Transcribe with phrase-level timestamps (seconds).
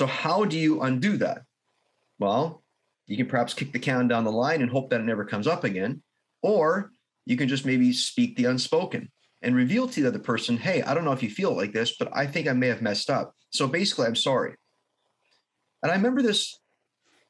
[0.00, 1.42] So, how do you undo that?
[2.18, 2.62] Well,
[3.06, 5.46] you can perhaps kick the can down the line and hope that it never comes
[5.46, 6.02] up again.
[6.42, 6.90] Or
[7.26, 9.10] you can just maybe speak the unspoken
[9.42, 11.98] and reveal to the other person, hey, I don't know if you feel like this,
[11.98, 13.34] but I think I may have messed up.
[13.50, 14.54] So basically, I'm sorry.
[15.82, 16.58] And I remember this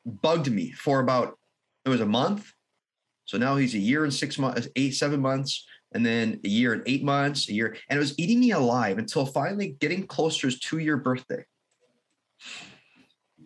[0.06, 1.40] bugged me for about,
[1.84, 2.52] it was a month.
[3.24, 6.72] So now he's a year and six months, eight, seven months, and then a year
[6.72, 7.76] and eight months, a year.
[7.88, 11.44] And it was eating me alive until finally getting closer to year birthday.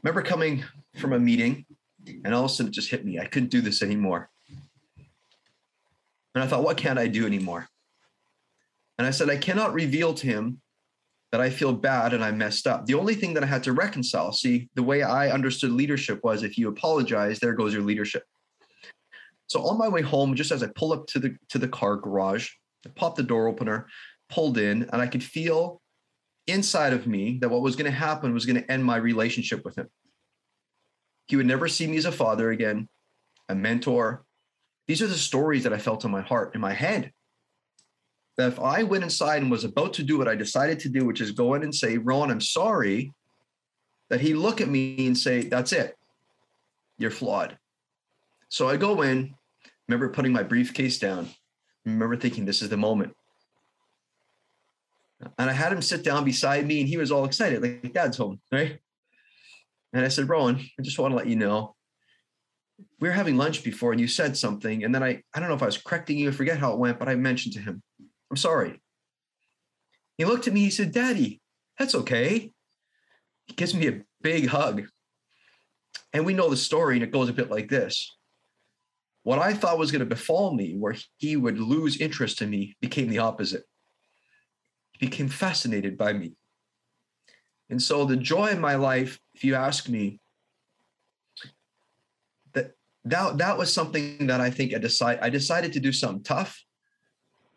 [0.02, 0.64] Remember coming
[0.96, 1.64] from a meeting
[2.06, 3.18] and all of a sudden it just hit me.
[3.18, 4.30] I couldn't do this anymore.
[6.34, 7.68] And I thought, what can't I do anymore?
[8.98, 10.60] And I said, I cannot reveal to him
[11.32, 12.86] that I feel bad and I messed up.
[12.86, 16.42] The only thing that I had to reconcile, see, the way I understood leadership was
[16.42, 18.24] if you apologize, there goes your leadership.
[19.48, 21.96] So on my way home, just as I pull up to the to the car
[21.96, 22.50] garage,
[22.86, 23.88] I popped the door opener,
[24.28, 25.80] pulled in, and I could feel
[26.46, 29.64] inside of me that what was going to happen was going to end my relationship
[29.64, 29.88] with him.
[31.26, 32.88] He would never see me as a father again,
[33.48, 34.24] a mentor.
[34.86, 37.12] These are the stories that I felt in my heart, in my head.
[38.36, 41.04] That if I went inside and was about to do what I decided to do,
[41.04, 43.12] which is go in and say, Ron, I'm sorry,
[44.10, 45.96] that he'd look at me and say, That's it.
[46.98, 47.56] You're flawed.
[48.48, 49.34] So I go in,
[49.88, 51.28] remember putting my briefcase down,
[51.86, 53.14] remember thinking, This is the moment.
[55.38, 58.16] And I had him sit down beside me and he was all excited, like dad's
[58.16, 58.78] home, right?
[59.92, 61.74] And I said, Rowan, I just want to let you know
[63.00, 64.84] we were having lunch before and you said something.
[64.84, 66.78] And then I, I don't know if I was correcting you, I forget how it
[66.78, 67.82] went, but I mentioned to him,
[68.30, 68.80] I'm sorry.
[70.16, 71.40] He looked at me, he said, Daddy,
[71.78, 72.52] that's okay.
[73.46, 74.84] He gives me a big hug.
[76.12, 78.16] And we know the story, and it goes a bit like this.
[79.24, 82.76] What I thought was going to befall me, where he would lose interest in me,
[82.80, 83.64] became the opposite.
[85.00, 86.32] Became fascinated by me.
[87.70, 90.20] And so the joy in my life, if you ask me,
[92.52, 92.72] that
[93.04, 96.62] that that was something that I think I decided I decided to do something tough.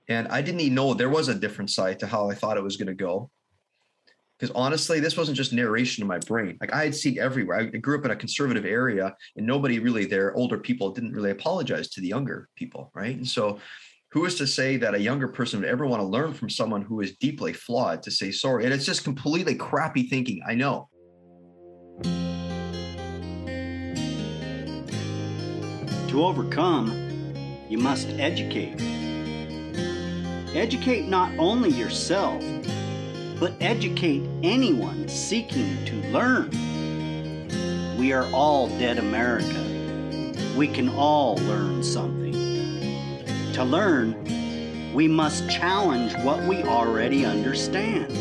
[0.10, 2.64] And I didn't even know there was a different side to how I thought it
[2.64, 3.30] was going to go.
[4.40, 6.58] Because honestly, this wasn't just narration in my brain.
[6.62, 7.60] Like I had seen everywhere.
[7.60, 11.32] I grew up in a conservative area, and nobody really there, older people didn't really
[11.32, 13.16] apologize to the younger people, right?
[13.16, 13.60] And so
[14.18, 16.82] who is to say that a younger person would ever want to learn from someone
[16.82, 18.66] who is deeply flawed to say sorry?
[18.66, 20.42] And it's just completely crappy thinking.
[20.50, 20.90] I know.
[26.10, 26.90] To overcome,
[27.70, 28.82] you must educate.
[30.56, 32.44] Educate not only yourself,
[33.40, 36.50] but educate anyone seeking to learn.
[38.00, 39.64] We are all dead America.
[40.58, 42.27] We can all learn something.
[43.58, 48.12] To learn, we must challenge what we already understand.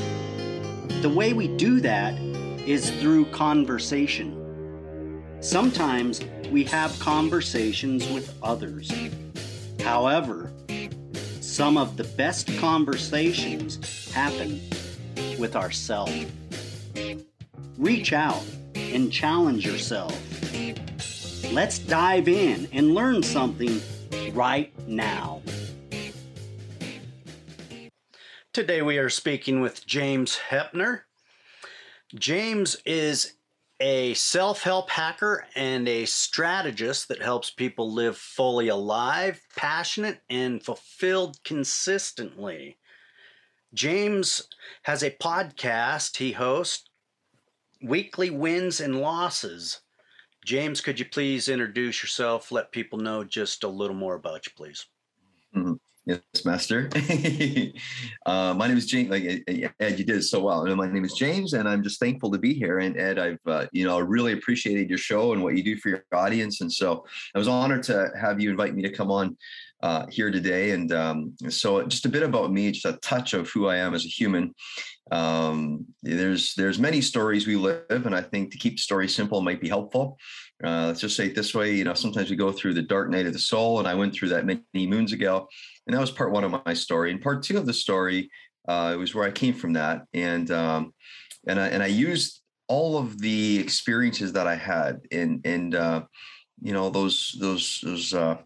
[1.02, 2.18] The way we do that
[2.66, 5.22] is through conversation.
[5.40, 8.90] Sometimes we have conversations with others.
[9.82, 10.50] However,
[11.42, 14.58] some of the best conversations happen
[15.38, 16.24] with ourselves.
[17.76, 18.42] Reach out
[18.74, 20.18] and challenge yourself.
[21.52, 23.82] Let's dive in and learn something
[24.32, 25.42] right now.
[28.52, 31.02] Today we are speaking with James Hepner.
[32.14, 33.34] James is
[33.80, 40.62] a self help hacker and a strategist that helps people live fully alive, passionate, and
[40.62, 42.78] fulfilled consistently.
[43.74, 44.48] James
[44.84, 46.88] has a podcast he hosts,
[47.82, 49.80] Weekly Wins and Losses.
[50.46, 52.52] James, could you please introduce yourself?
[52.52, 54.86] Let people know just a little more about you, please.
[55.56, 55.72] Mm-hmm.
[56.06, 56.88] Yes, Master.
[58.26, 59.10] uh, my name is James.
[59.10, 60.64] Like Ed, you did it so well.
[60.76, 62.78] My name is James, and I'm just thankful to be here.
[62.78, 65.88] And Ed, I've uh, you know really appreciated your show and what you do for
[65.88, 66.60] your audience.
[66.60, 69.36] And so I was honored to have you invite me to come on
[69.82, 70.70] uh, here today.
[70.70, 73.92] And um, so just a bit about me, just a touch of who I am
[73.92, 74.54] as a human.
[75.10, 79.40] Um, there's there's many stories we live, and I think to keep the story simple
[79.40, 80.18] might be helpful.
[80.64, 83.10] Uh, let's just say it this way, you know, sometimes we go through the dark
[83.10, 85.46] night of the soul, and I went through that many moons ago,
[85.86, 87.10] and that was part one of my story.
[87.10, 88.30] And part two of the story
[88.66, 90.94] uh, was where I came from that, and um,
[91.46, 96.04] and I and I used all of the experiences that I had, and and uh,
[96.62, 98.36] you know those those those uh,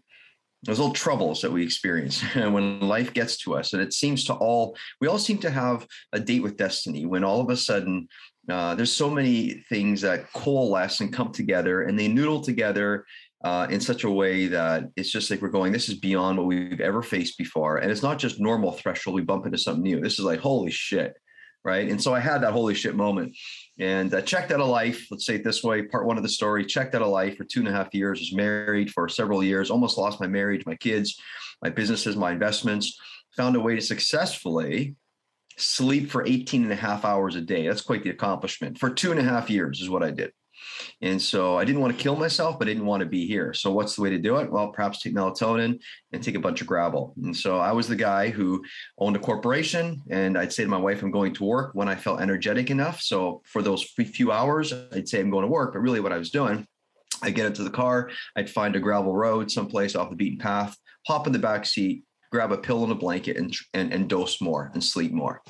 [0.63, 4.33] those little troubles that we experience when life gets to us and it seems to
[4.33, 8.07] all we all seem to have a date with destiny when all of a sudden
[8.49, 13.05] uh, there's so many things that coalesce and come together and they noodle together
[13.43, 16.47] uh, in such a way that it's just like we're going this is beyond what
[16.47, 19.99] we've ever faced before and it's not just normal threshold we bump into something new
[19.99, 21.15] this is like holy shit
[21.63, 21.89] right?
[21.89, 23.35] And so I had that holy shit moment
[23.79, 25.07] and uh, checked out of life.
[25.11, 27.43] Let's say it this way part one of the story checked out of life for
[27.43, 30.75] two and a half years, was married for several years, almost lost my marriage, my
[30.75, 31.19] kids,
[31.61, 32.99] my businesses, my investments,
[33.37, 34.95] found a way to successfully
[35.61, 37.67] sleep for 18 and a half hours a day.
[37.67, 38.77] That's quite the accomplishment.
[38.77, 40.31] For two and a half years is what I did.
[41.01, 43.53] And so I didn't want to kill myself, but I didn't want to be here.
[43.53, 44.51] So what's the way to do it?
[44.51, 45.79] Well, perhaps take melatonin
[46.11, 47.15] and take a bunch of Gravol.
[47.23, 48.63] And so I was the guy who
[48.97, 51.95] owned a corporation and I'd say to my wife, I'm going to work when I
[51.95, 53.01] felt energetic enough.
[53.01, 56.17] So for those few hours, I'd say I'm going to work, but really what I
[56.17, 56.65] was doing,
[57.23, 60.75] I'd get into the car, I'd find a gravel road someplace off the beaten path,
[61.07, 64.41] hop in the back seat, grab a pill and a blanket and, and, and dose
[64.41, 65.41] more and sleep more.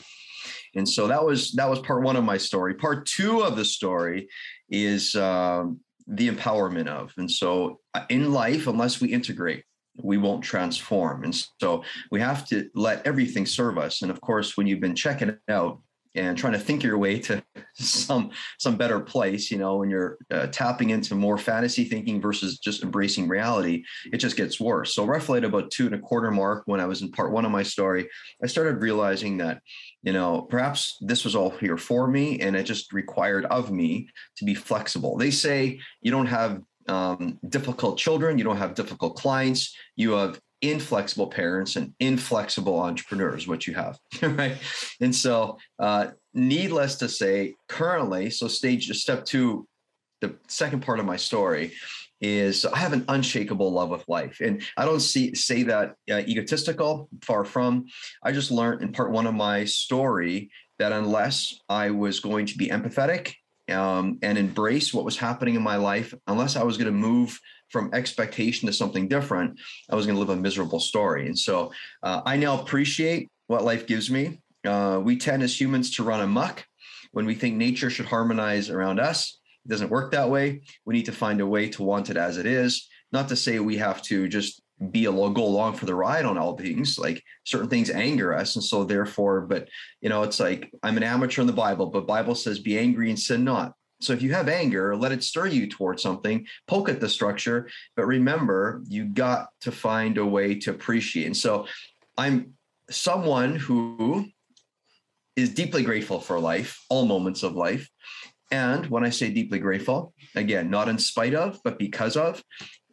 [0.75, 2.73] And so that was that was part one of my story.
[2.75, 4.29] Part two of the story
[4.69, 7.13] is um, the empowerment of.
[7.17, 9.63] And so uh, in life, unless we integrate,
[10.01, 11.23] we won't transform.
[11.23, 14.01] And so we have to let everything serve us.
[14.01, 15.81] And of course, when you've been checking out,
[16.15, 17.43] and trying to think your way to
[17.73, 22.59] some some better place you know when you're uh, tapping into more fantasy thinking versus
[22.59, 24.93] just embracing reality it just gets worse.
[24.93, 27.45] So roughly at about two and a quarter mark when i was in part one
[27.45, 28.09] of my story
[28.43, 29.61] i started realizing that
[30.03, 34.09] you know perhaps this was all here for me and it just required of me
[34.37, 35.17] to be flexible.
[35.17, 40.39] They say you don't have um, difficult children you don't have difficult clients you have
[40.61, 44.57] inflexible parents and inflexible entrepreneurs, what you have, right?
[44.99, 49.67] And so, uh, needless to say, currently, so stage step two,
[50.21, 51.73] the second part of my story
[52.21, 56.19] is I have an unshakable love of life, and I don't see say that uh,
[56.19, 57.09] egotistical.
[57.23, 57.85] Far from.
[58.23, 62.57] I just learned in part one of my story that unless I was going to
[62.57, 63.33] be empathetic
[63.69, 67.39] um, and embrace what was happening in my life, unless I was going to move
[67.71, 69.59] from expectation to something different,
[69.89, 71.27] I was going to live a miserable story.
[71.27, 71.71] And so
[72.03, 74.41] uh, I now appreciate what life gives me.
[74.65, 76.65] Uh, we tend as humans to run amok
[77.11, 79.39] when we think nature should harmonize around us.
[79.65, 80.61] It doesn't work that way.
[80.85, 82.87] We need to find a way to want it as it is.
[83.11, 86.37] Not to say we have to just be a go along for the ride on
[86.37, 86.97] all things.
[86.97, 89.67] Like certain things anger us, and so therefore, but
[89.99, 93.09] you know, it's like I'm an amateur in the Bible, but Bible says, "Be angry
[93.09, 96.89] and sin not." So if you have anger, let it stir you towards something, poke
[96.89, 101.25] at the structure, but remember, you got to find a way to appreciate.
[101.25, 101.67] And so
[102.17, 102.53] I'm
[102.89, 104.25] someone who
[105.35, 107.89] is deeply grateful for life, all moments of life.
[108.51, 112.43] And when I say deeply grateful, again, not in spite of, but because of.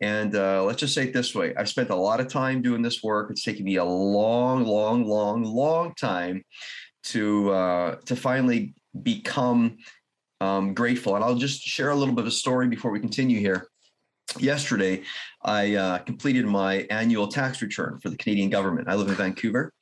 [0.01, 2.83] And uh, let's just say it this way I've spent a lot of time doing
[2.83, 3.31] this work.
[3.31, 6.45] It's taken me a long, long, long, long time
[7.05, 9.79] to uh, to finally become
[10.41, 11.15] um, grateful.
[11.15, 13.69] And I'll just share a little bit of a story before we continue here.
[14.39, 15.03] Yesterday,
[15.43, 18.89] I uh, completed my annual tax return for the Canadian government.
[18.89, 19.73] I live in Vancouver.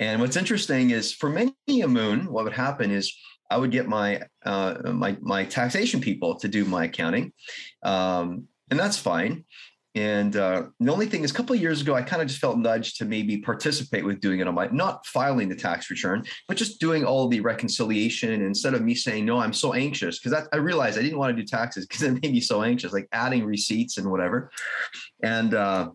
[0.00, 3.16] And what's interesting is for many a moon, what would happen is
[3.50, 7.32] I would get my uh, my my taxation people to do my accounting,
[7.84, 9.44] um, and that's fine.
[9.94, 12.40] And uh, the only thing is, a couple of years ago, I kind of just
[12.40, 16.24] felt nudged to maybe participate with doing it on my, not filing the tax return,
[16.48, 20.18] but just doing all the reconciliation instead of me saying, no, I'm so anxious.
[20.18, 22.92] Because I realized I didn't want to do taxes because it made me so anxious,
[22.92, 24.50] like adding receipts and whatever.
[25.22, 25.90] And uh,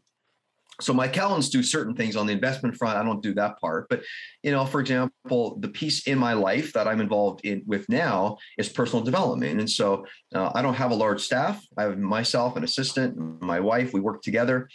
[0.81, 2.97] so my accountants do certain things on the investment front.
[2.97, 4.03] I don't do that part but
[4.43, 8.37] you know for example the piece in my life that i'm involved in with now
[8.57, 9.59] is personal development.
[9.59, 11.65] And so uh, i don't have a large staff.
[11.77, 14.69] I have myself an assistant my wife we work together.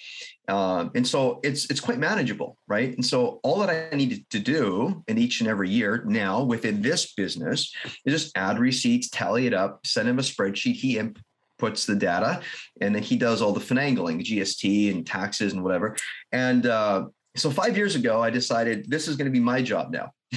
[0.48, 2.94] Um, and so it's it's quite manageable right?
[2.94, 6.82] And so all that i needed to do in each and every year now within
[6.82, 7.72] this business
[8.04, 10.74] is just add receipts tally it up send him a spreadsheet.
[10.74, 11.18] He imp-
[11.58, 12.40] puts the data
[12.80, 15.96] and then he does all the finagling, GST and taxes and whatever.
[16.32, 17.06] And uh,
[17.36, 20.12] so five years ago, I decided this is going to be my job now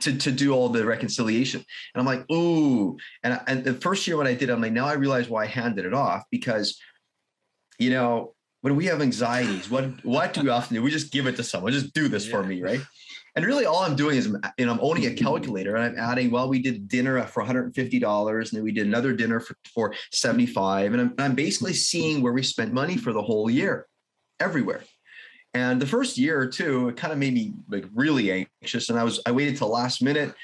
[0.00, 1.64] to, to do all the reconciliation.
[1.94, 2.96] And I'm like, ooh.
[3.22, 5.46] And, and the first year when I did, I'm like, now I realize why I
[5.46, 6.80] handed it off because,
[7.78, 10.82] you know, when we have anxieties, what what do we often do?
[10.82, 12.30] We just give it to someone, just do this yeah.
[12.30, 12.80] for me, right?
[13.34, 15.98] And really, all I'm doing is, uh, you know, I'm owning a calculator and I'm
[15.98, 16.30] adding.
[16.30, 19.94] Well, we did dinner for 150 dollars, and then we did another dinner for, for
[20.12, 23.86] 75, and I'm, I'm basically seeing where we spent money for the whole year,
[24.38, 24.82] everywhere.
[25.54, 28.98] And the first year or two, it kind of made me like really anxious, and
[28.98, 30.34] I was I waited till last minute.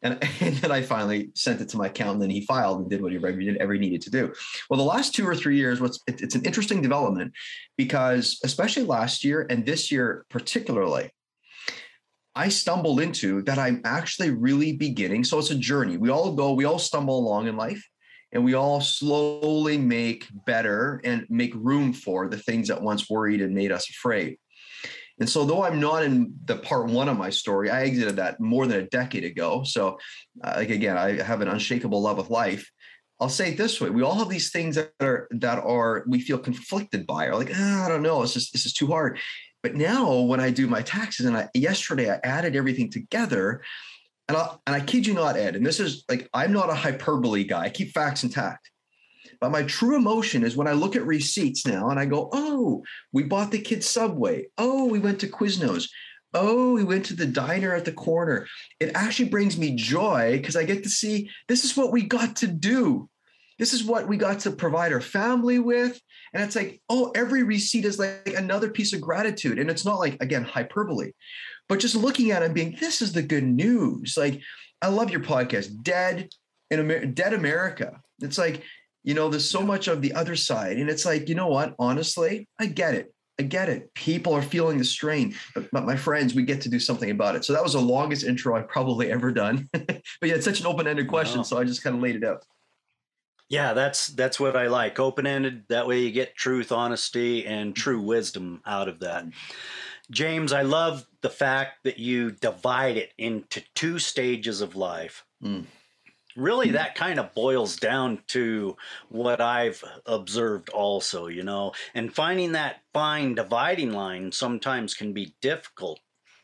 [0.00, 3.02] And, and, then I finally sent it to my accountant, and he filed and did
[3.02, 3.18] what he
[3.58, 4.32] ever needed to do.
[4.70, 7.32] Well, the last two or three years, what's it, it's an interesting development
[7.76, 11.10] because, especially last year and this year particularly,
[12.38, 15.24] I stumbled into that I'm actually really beginning.
[15.24, 15.96] So it's a journey.
[15.96, 17.84] We all go, we all stumble along in life
[18.30, 23.40] and we all slowly make better and make room for the things that once worried
[23.40, 24.38] and made us afraid.
[25.18, 28.38] And so, though I'm not in the part one of my story, I exited that
[28.38, 29.64] more than a decade ago.
[29.64, 29.98] So,
[30.44, 32.70] uh, like again, I have an unshakable love of life.
[33.18, 36.20] I'll say it this way: we all have these things that are that are we
[36.20, 39.18] feel conflicted by, or like oh, I don't know, it's just this is too hard.
[39.62, 43.62] But now, when I do my taxes, and I, yesterday I added everything together,
[44.28, 46.74] and I and I kid you not, Ed, and this is like I'm not a
[46.74, 47.64] hyperbole guy.
[47.64, 48.70] I keep facts intact.
[49.40, 52.82] But my true emotion is when I look at receipts now and I go, oh,
[53.12, 54.46] we bought the kids Subway.
[54.58, 55.88] Oh, we went to Quiznos.
[56.34, 58.46] Oh, we went to the diner at the corner.
[58.80, 62.36] It actually brings me joy because I get to see this is what we got
[62.36, 63.08] to do.
[63.58, 66.00] This is what we got to provide our family with.
[66.32, 69.58] And it's like, oh, every receipt is like another piece of gratitude.
[69.58, 71.12] And it's not like, again, hyperbole,
[71.68, 74.16] but just looking at it and being, this is the good news.
[74.16, 74.40] Like,
[74.80, 76.28] I love your podcast, Dead
[76.70, 78.00] in Amer- Dead America.
[78.20, 78.62] It's like
[79.08, 80.76] you know, there's so much of the other side.
[80.76, 81.74] And it's like, you know what?
[81.78, 83.14] Honestly, I get it.
[83.40, 83.94] I get it.
[83.94, 87.34] People are feeling the strain, but, but my friends, we get to do something about
[87.34, 87.42] it.
[87.42, 89.68] So that was the longest intro I've probably ever done.
[89.72, 91.44] but yeah, it's such an open-ended question, wow.
[91.44, 92.44] so I just kind of laid it out.
[93.48, 95.00] Yeah, that's that's what I like.
[95.00, 95.64] Open-ended.
[95.68, 99.24] That way you get truth, honesty, and true wisdom out of that.
[100.10, 105.24] James, I love the fact that you divide it into two stages of life.
[105.42, 105.64] Mm
[106.38, 108.76] really that kind of boils down to
[109.08, 115.34] what I've observed also, you know, and finding that fine dividing line sometimes can be
[115.42, 116.00] difficult.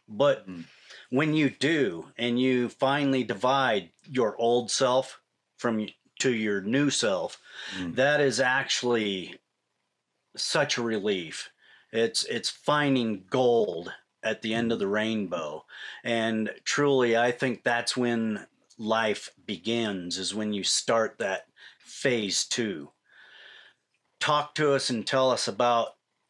[0.09, 0.65] But mm.
[1.11, 5.21] when you do and you finally divide your old self
[5.57, 5.87] from
[6.25, 7.39] to your new self,
[7.79, 7.95] mm.
[7.97, 9.39] that is actually
[10.35, 11.51] such a relief.
[11.93, 15.67] It's it's finding gold at the end of the rainbow.
[16.03, 18.47] And truly I think that's when
[18.79, 21.45] life begins is when you start that
[21.79, 22.89] phase two.
[24.19, 25.89] Talk to us and tell us about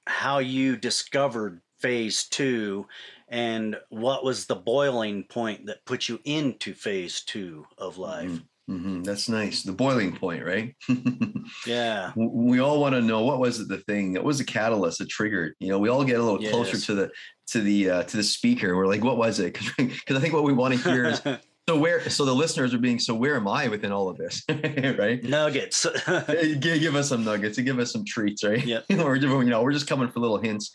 [0.09, 2.89] how you discovered phase two
[3.29, 8.29] and what was the boiling point that put you into phase two of life.
[8.29, 8.45] Mm-hmm.
[8.71, 9.03] Mm-hmm.
[9.03, 9.63] That's nice.
[9.63, 10.75] The boiling point, right?
[11.67, 12.13] yeah.
[12.17, 15.09] We all want to know what was it the thing that was a catalyst that
[15.09, 15.55] triggered.
[15.59, 16.53] You know, we all get a little yes.
[16.53, 17.11] closer to the
[17.49, 18.75] to the uh, to the speaker.
[18.77, 19.59] We're like, what was it?
[19.77, 21.23] Because I think what we want to hear is
[21.67, 24.43] So where, so the listeners are being, so where am I within all of this,
[24.51, 25.23] right?
[25.25, 25.87] Nuggets.
[26.27, 28.63] give, give, us some nuggets and give us some treats, right?
[28.63, 28.81] Yeah.
[28.91, 30.73] we're, you know, we're just coming for little hints.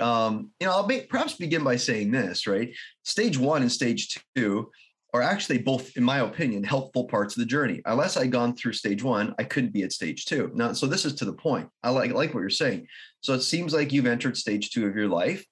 [0.00, 2.74] Um, you know, I'll be, perhaps begin by saying this, right?
[3.02, 4.70] Stage one and stage two
[5.12, 7.82] are actually both, in my opinion, helpful parts of the journey.
[7.84, 10.50] Unless I'd gone through stage one, I couldn't be at stage two.
[10.54, 11.68] Now, so this is to the point.
[11.82, 12.86] I like, like what you're saying.
[13.20, 15.44] So it seems like you've entered stage two of your life,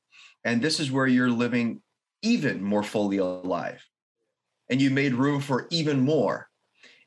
[0.44, 1.82] and this is where you're living
[2.22, 3.84] even more fully alive
[4.68, 6.48] and you made room for even more.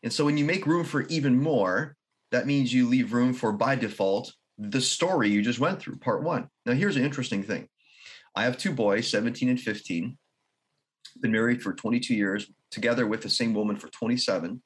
[0.04, 1.96] And so when you make room for even more,
[2.32, 6.24] that means you leave room for by default the story you just went through, part
[6.24, 6.48] one.
[6.66, 7.68] Now, here's an interesting thing
[8.36, 10.18] I have two boys, 17 and 15,
[11.20, 14.62] been married for 22 years, together with the same woman for 27.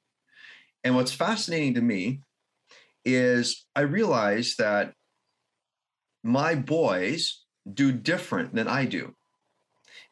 [0.83, 2.21] And what's fascinating to me
[3.03, 4.93] is I realize that
[6.23, 9.15] my boys do different than I do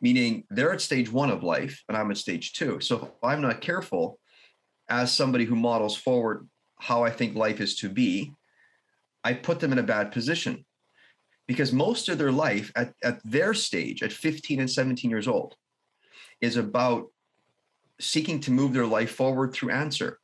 [0.04, 2.80] meaning they're at stage one of life and I'm at stage two.
[2.82, 4.20] So if I'm not careful,
[4.90, 6.48] as somebody who models forward
[6.78, 8.34] how I think life is to be,
[9.24, 10.66] I put them in a bad position
[11.48, 15.56] because most of their life at, at their stage, at 15 and 17 years old,
[16.44, 17.06] is about
[18.02, 20.20] seeking to move their life forward through answer.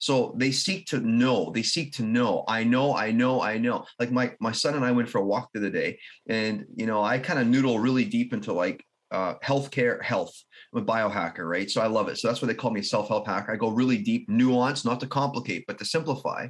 [0.00, 1.50] So they seek to know.
[1.50, 2.44] They seek to know.
[2.46, 2.94] I know.
[2.94, 3.42] I know.
[3.42, 3.86] I know.
[3.98, 5.98] Like my my son and I went for a walk the other day,
[6.28, 10.34] and you know I kind of noodle really deep into like uh, healthcare, health.
[10.72, 11.70] I'm a biohacker, right?
[11.70, 12.18] So I love it.
[12.18, 13.52] So that's why they call me self-help hacker.
[13.52, 16.48] I go really deep, nuance, not to complicate, but to simplify.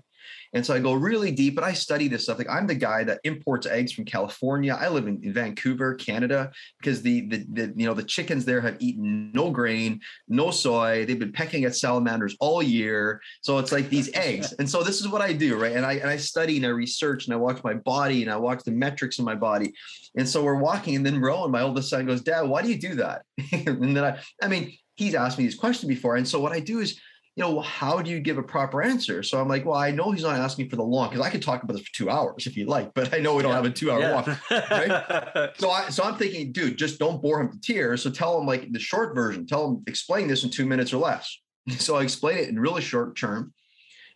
[0.54, 2.38] And so I go really deep, but I study this stuff.
[2.38, 4.76] Like I'm the guy that imports eggs from California.
[4.78, 8.60] I live in, in Vancouver, Canada, because the, the the you know the chickens there
[8.60, 11.04] have eaten no grain, no soy.
[11.04, 13.20] They've been pecking at salamanders all year.
[13.42, 14.54] So it's like these eggs.
[14.58, 15.76] And so this is what I do, right?
[15.76, 18.36] And I and I study and I research and I watch my body and I
[18.36, 19.72] watch the metrics in my body.
[20.16, 22.78] And so we're walking, and then Rowan, my oldest son, goes, Dad, why do you
[22.78, 23.22] do that?
[23.52, 26.16] and then I, I mean, he's asked me this question before.
[26.16, 27.00] And so what I do is
[27.38, 29.22] you know, how do you give a proper answer?
[29.22, 31.40] So I'm like, well, I know he's not asking for the long because I could
[31.40, 33.56] talk about this for two hours if you like, but I know we don't yeah.
[33.58, 34.12] have a two hour yeah.
[34.12, 34.50] walk.
[34.50, 35.52] Right.
[35.56, 38.02] so I so I'm thinking, dude, just don't bore him to tears.
[38.02, 40.98] So tell him like the short version, tell him explain this in two minutes or
[40.98, 41.38] less.
[41.78, 43.52] So I explain it in really short term.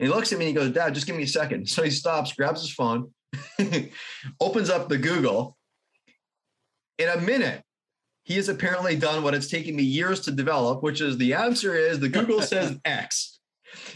[0.00, 1.68] And he looks at me and he goes, Dad, just give me a second.
[1.68, 3.12] So he stops, grabs his phone,
[4.40, 5.56] opens up the Google.
[6.98, 7.62] In a minute,
[8.24, 11.74] he has apparently done what it's taken me years to develop, which is the answer
[11.74, 13.40] is the Google says X.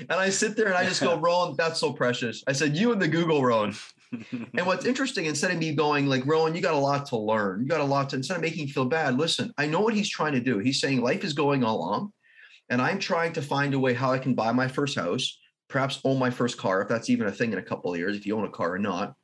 [0.01, 2.43] And I sit there and I just go, Roland, that's so precious.
[2.47, 3.79] I said, you and the Google, Roland.
[4.13, 7.61] and what's interesting, instead of me going like, Rowan, you got a lot to learn.
[7.61, 9.95] You got a lot to, instead of making you feel bad, listen, I know what
[9.95, 10.59] he's trying to do.
[10.59, 12.13] He's saying life is going along
[12.69, 16.01] and I'm trying to find a way how I can buy my first house, perhaps
[16.05, 18.27] own my first car, if that's even a thing in a couple of years, if
[18.27, 19.15] you own a car or not.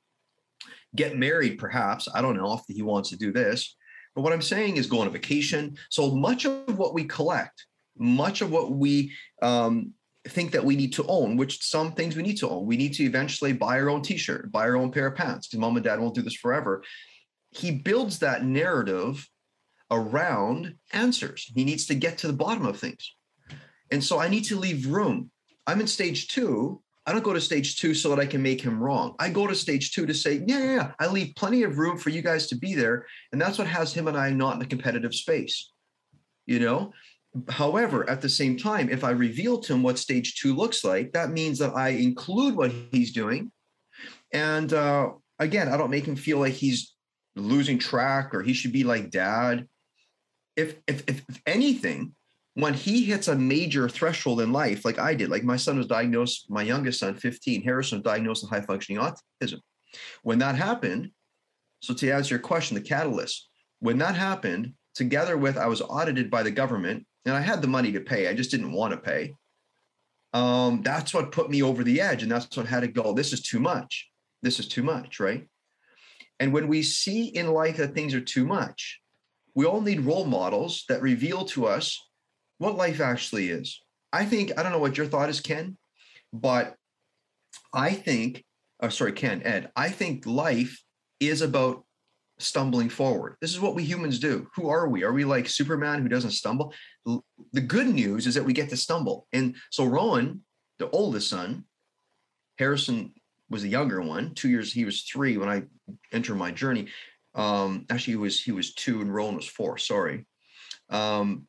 [0.94, 2.09] Get married, perhaps.
[2.14, 3.76] I don't know if he wants to do this.
[4.14, 5.76] But what I'm saying is go on a vacation.
[5.90, 7.66] So much of what we collect,
[7.97, 9.92] much of what we um,
[10.28, 12.66] think that we need to own, which some things we need to own.
[12.66, 15.61] We need to eventually buy our own t-shirt, buy our own pair of pants, because
[15.61, 16.83] mom and dad won't do this forever.
[17.50, 19.28] He builds that narrative
[19.90, 21.50] around answers.
[21.54, 23.14] He needs to get to the bottom of things.
[23.90, 25.31] And so I need to leave room.
[25.66, 26.83] I'm in stage two.
[27.04, 29.14] I don't go to stage two so that I can make him wrong.
[29.18, 31.99] I go to stage two to say, yeah, yeah, yeah, I leave plenty of room
[31.99, 33.06] for you guys to be there.
[33.32, 35.73] And that's what has him and I not in a competitive space.
[36.47, 36.92] You know,
[37.49, 41.12] However, at the same time, if I reveal to him what stage two looks like,
[41.12, 43.50] that means that I include what he's doing.
[44.35, 46.94] And uh, again, I don't make him feel like he's
[47.35, 49.66] losing track or he should be like dad.
[50.56, 52.14] If, if, if, if anything,
[52.54, 55.87] when he hits a major threshold in life, like I did, like my son was
[55.87, 59.61] diagnosed, my youngest son, 15, Harrison was diagnosed with high functioning autism.
[60.23, 61.11] When that happened,
[61.80, 63.49] so to answer your question, the catalyst,
[63.80, 67.68] when that happened, together with I was audited by the government and I had the
[67.68, 68.28] money to pay.
[68.28, 69.35] I just didn't want to pay.
[70.35, 73.12] Um, that's what put me over the edge, and that's what had to go.
[73.12, 74.09] This is too much.
[74.42, 75.47] This is too much, right?
[76.40, 79.00] And when we see in life that things are too much,
[79.54, 81.99] we all need role models that reveal to us
[82.62, 83.83] what life actually is.
[84.12, 85.76] I think I don't know what your thought is, Ken,
[86.33, 86.76] but
[87.75, 88.45] I think,
[88.81, 90.81] oh, sorry, Ken, Ed, I think life
[91.19, 91.85] is about
[92.38, 93.37] stumbling forward.
[93.40, 94.49] This is what we humans do.
[94.54, 95.02] Who are we?
[95.02, 96.73] Are we like Superman who doesn't stumble?
[97.52, 99.26] The good news is that we get to stumble.
[99.33, 100.42] And so Rowan,
[100.78, 101.64] the oldest son,
[102.59, 103.12] Harrison
[103.50, 104.35] was the younger one.
[104.35, 105.64] Two years, he was three when I
[106.12, 106.88] entered my journey.
[107.35, 109.78] Um, actually, he was he was two and Rowan was four.
[109.78, 110.26] Sorry.
[110.90, 111.47] Um,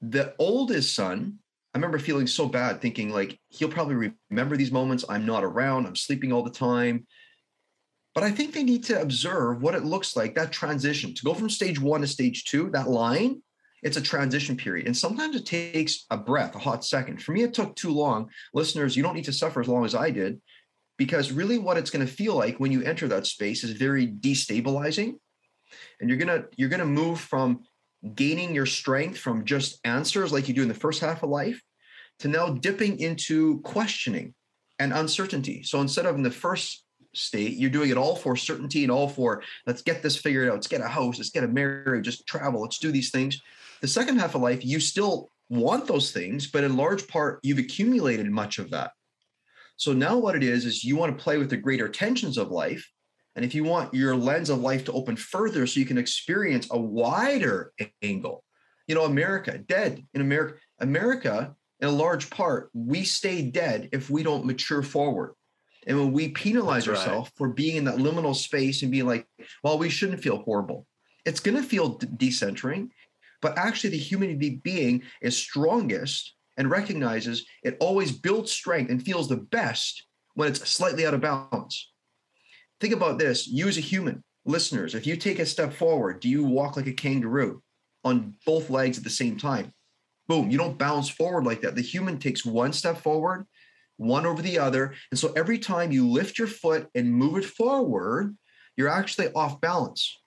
[0.00, 1.38] the oldest son,
[1.74, 5.04] I remember feeling so bad, thinking like he'll probably remember these moments.
[5.08, 5.86] I'm not around.
[5.86, 7.06] I'm sleeping all the time.
[8.14, 11.32] But I think they need to observe what it looks like that transition to go
[11.32, 13.40] from stage one to stage two, that line,
[13.82, 14.86] it's a transition period.
[14.86, 17.22] And sometimes it takes a breath, a hot second.
[17.22, 18.28] For me, it took too long.
[18.52, 20.40] Listeners, you don't need to suffer as long as I did,
[20.98, 24.08] because really what it's going to feel like when you enter that space is very
[24.08, 25.14] destabilizing.
[26.00, 27.62] And you're gonna you're gonna move from
[28.14, 31.60] gaining your strength from just answers like you do in the first half of life
[32.20, 34.34] to now dipping into questioning
[34.78, 35.62] and uncertainty.
[35.62, 36.84] So instead of in the first
[37.14, 37.56] state.
[37.56, 40.54] You're doing it all for certainty and all for let's get this figured out.
[40.54, 41.18] Let's get a house.
[41.18, 42.04] Let's get a marriage.
[42.04, 42.62] Just travel.
[42.62, 43.40] Let's do these things.
[43.80, 47.58] The second half of life, you still want those things, but in large part, you've
[47.58, 48.92] accumulated much of that.
[49.76, 52.50] So now what it is is you want to play with the greater tensions of
[52.50, 52.86] life.
[53.40, 56.68] And if you want your lens of life to open further so you can experience
[56.70, 57.72] a wider
[58.02, 58.44] angle,
[58.86, 64.10] you know, America, dead in America, America, in a large part, we stay dead if
[64.10, 65.36] we don't mature forward.
[65.86, 67.38] And when we penalize That's ourselves right.
[67.38, 69.26] for being in that liminal space and being like,
[69.64, 70.86] well, we shouldn't feel horrible,
[71.24, 72.90] it's going to feel decentering.
[73.40, 79.30] But actually, the human being is strongest and recognizes it always builds strength and feels
[79.30, 81.90] the best when it's slightly out of balance.
[82.80, 86.28] Think about this you as a human, listeners, if you take a step forward, do
[86.28, 87.62] you walk like a kangaroo
[88.04, 89.72] on both legs at the same time?
[90.28, 91.74] Boom, you don't bounce forward like that.
[91.74, 93.46] The human takes one step forward
[94.00, 94.94] one over the other.
[95.10, 98.34] And so every time you lift your foot and move it forward,
[98.76, 100.18] you're actually off balance.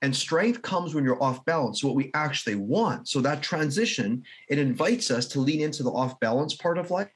[0.00, 3.08] And strength comes when you're off balance, what we actually want.
[3.08, 7.10] So that transition, it invites us to lean into the off balance part of life.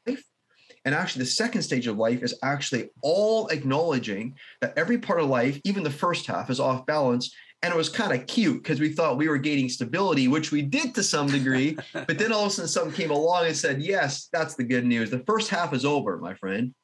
[0.89, 5.29] And actually, the second stage of life is actually all acknowledging that every part of
[5.29, 8.81] life, even the first half, is off balance and it was kind of cute because
[8.81, 11.77] we thought we were gaining stability, which we did to some degree.
[11.93, 14.87] but then all of a sudden, something came along and said, Yes, that's the good
[14.87, 15.11] news.
[15.11, 16.75] The first half is over, my friend.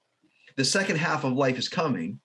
[0.56, 2.20] The second half of life is coming.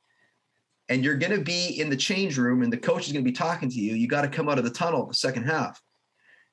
[0.89, 3.31] And you're going to be in the change room, and the coach is going to
[3.31, 3.93] be talking to you.
[3.93, 5.81] You got to come out of the tunnel the second half.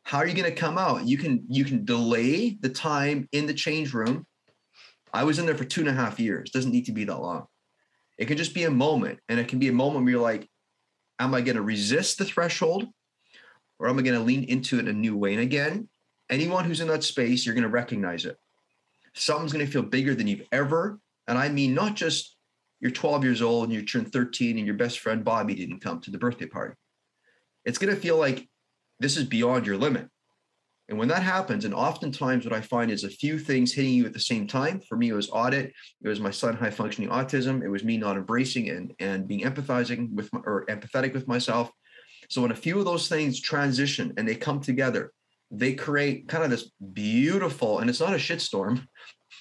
[0.05, 1.05] How are you going to come out?
[1.05, 4.25] You can you can delay the time in the change room.
[5.17, 6.51] I was in there for two and a half years.
[6.51, 7.47] Doesn't need to be that long.
[8.19, 10.49] It can just be a moment, and it can be a moment where you're like,
[11.19, 12.87] am I going to resist the threshold
[13.79, 15.33] or am I going to lean into it in a new way?
[15.33, 15.89] And again,
[16.29, 18.37] anyone who's in that space, you're going to recognize it.
[19.15, 20.99] Something's going to feel bigger than you've ever.
[21.27, 22.37] And I mean, not just
[22.81, 26.01] you're 12 years old and you turned 13 and your best friend Bobby didn't come
[26.03, 26.75] to the birthday party.
[27.65, 28.47] It's going to feel like
[29.01, 30.09] this is beyond your limit.
[30.89, 34.07] And when that happens, and oftentimes what I find is a few things hitting you
[34.07, 34.81] at the same time.
[34.89, 35.73] For me, it was audit.
[36.03, 37.65] It was my son high functioning autism.
[37.65, 41.71] It was me not embracing and, and being empathizing with my, or empathetic with myself.
[42.31, 45.13] So when a few of those things transition and they come together,
[45.51, 48.87] they create kind of this beautiful, and it's not a shitstorm.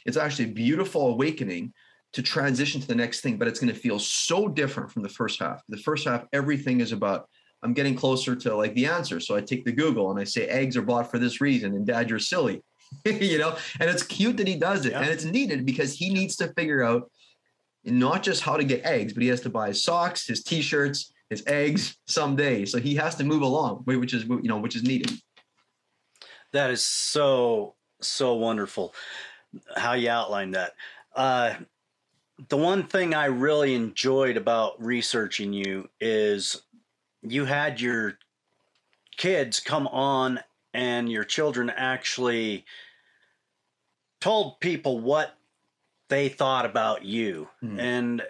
[0.05, 1.73] It's actually a beautiful awakening
[2.13, 5.09] to transition to the next thing, but it's going to feel so different from the
[5.09, 5.61] first half.
[5.67, 7.27] The first half, everything is about
[7.65, 9.19] I'm getting closer to like the answer.
[9.19, 11.83] So I take the Google and I say eggs are bought for this reason, and
[11.83, 12.61] Dad, you're silly,
[13.05, 13.57] you know.
[13.79, 15.01] And it's cute that he does it, yeah.
[15.01, 17.09] and it's needed because he needs to figure out
[17.83, 21.11] not just how to get eggs, but he has to buy his socks, his t-shirts,
[21.31, 22.65] his eggs someday.
[22.65, 25.11] So he has to move along, which is you know which is needed.
[26.53, 28.93] That is so so wonderful
[29.75, 30.73] how you outlined that.
[31.15, 31.55] Uh,
[32.49, 36.61] the one thing I really enjoyed about researching you is
[37.27, 38.17] you had your
[39.17, 40.39] kids come on
[40.73, 42.65] and your children actually
[44.19, 45.37] told people what
[46.09, 47.47] they thought about you.
[47.63, 47.79] Mm.
[47.79, 48.21] And,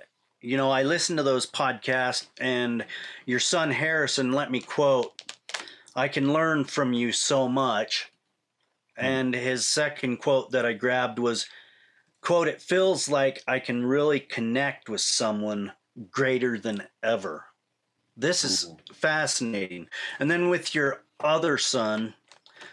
[0.41, 2.85] you know, I listened to those podcasts, and
[3.25, 5.21] your son Harrison let me quote,
[5.95, 8.11] I can learn from you so much.
[8.99, 9.03] Mm.
[9.03, 11.47] And his second quote that I grabbed was,
[12.21, 15.71] quote, it feels like I can really connect with someone
[16.11, 17.45] greater than ever.
[18.17, 19.87] This is fascinating.
[20.19, 22.13] And then with your other son,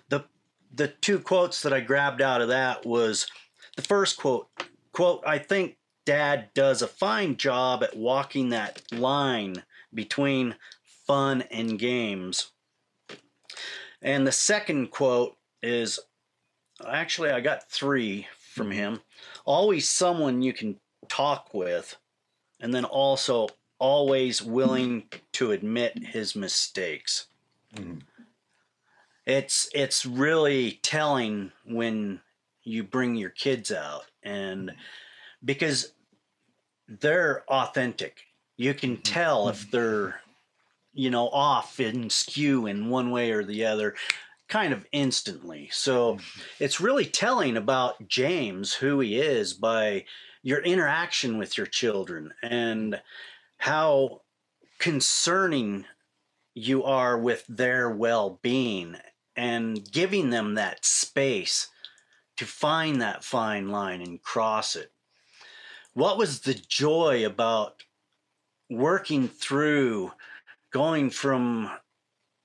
[0.08, 0.24] the
[0.74, 3.26] the two quotes that I grabbed out of that was
[3.76, 4.48] the first quote,
[4.92, 5.76] quote, I think
[6.06, 10.54] dad does a fine job at walking that line between
[11.06, 12.52] fun and games.
[14.00, 16.00] And the second quote is
[16.86, 19.00] actually I got 3 from him.
[19.44, 21.96] Always someone you can talk with
[22.60, 23.48] and then also
[23.82, 27.26] always willing to admit his mistakes.
[27.74, 27.98] Mm-hmm.
[29.26, 32.20] It's it's really telling when
[32.62, 34.70] you bring your kids out and
[35.44, 35.92] because
[36.86, 38.22] they're authentic.
[38.56, 39.02] You can mm-hmm.
[39.02, 40.20] tell if they're
[40.94, 43.96] you know off and skew in one way or the other
[44.48, 45.70] kind of instantly.
[45.72, 46.40] So mm-hmm.
[46.60, 50.04] it's really telling about James who he is by
[50.44, 53.00] your interaction with your children and
[53.62, 54.20] how
[54.80, 55.84] concerning
[56.52, 58.96] you are with their well being
[59.36, 61.68] and giving them that space
[62.36, 64.90] to find that fine line and cross it.
[65.94, 67.84] What was the joy about
[68.68, 70.10] working through
[70.72, 71.70] going from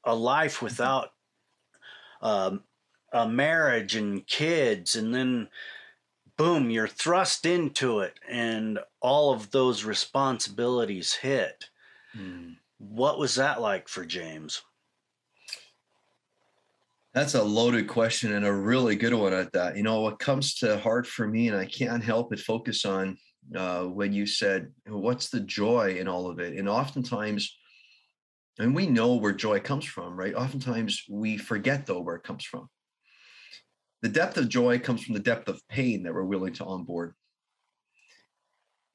[0.03, 1.13] a life without
[2.21, 2.61] um,
[3.11, 5.49] a marriage and kids and then
[6.37, 11.69] boom, you're thrust into it and all of those responsibilities hit.
[12.15, 12.55] Mm.
[12.77, 14.61] What was that like for James?
[17.13, 19.77] That's a loaded question and a really good one at that.
[19.77, 23.17] You know, what comes to heart for me, and I can't help but focus on
[23.55, 26.57] uh, when you said, What's the joy in all of it?
[26.57, 27.57] And oftentimes,
[28.59, 30.35] and we know where joy comes from, right?
[30.35, 32.69] Oftentimes we forget, though, where it comes from
[34.01, 37.13] the depth of joy comes from the depth of pain that we're willing to onboard.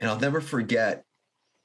[0.03, 1.05] And I'll never forget,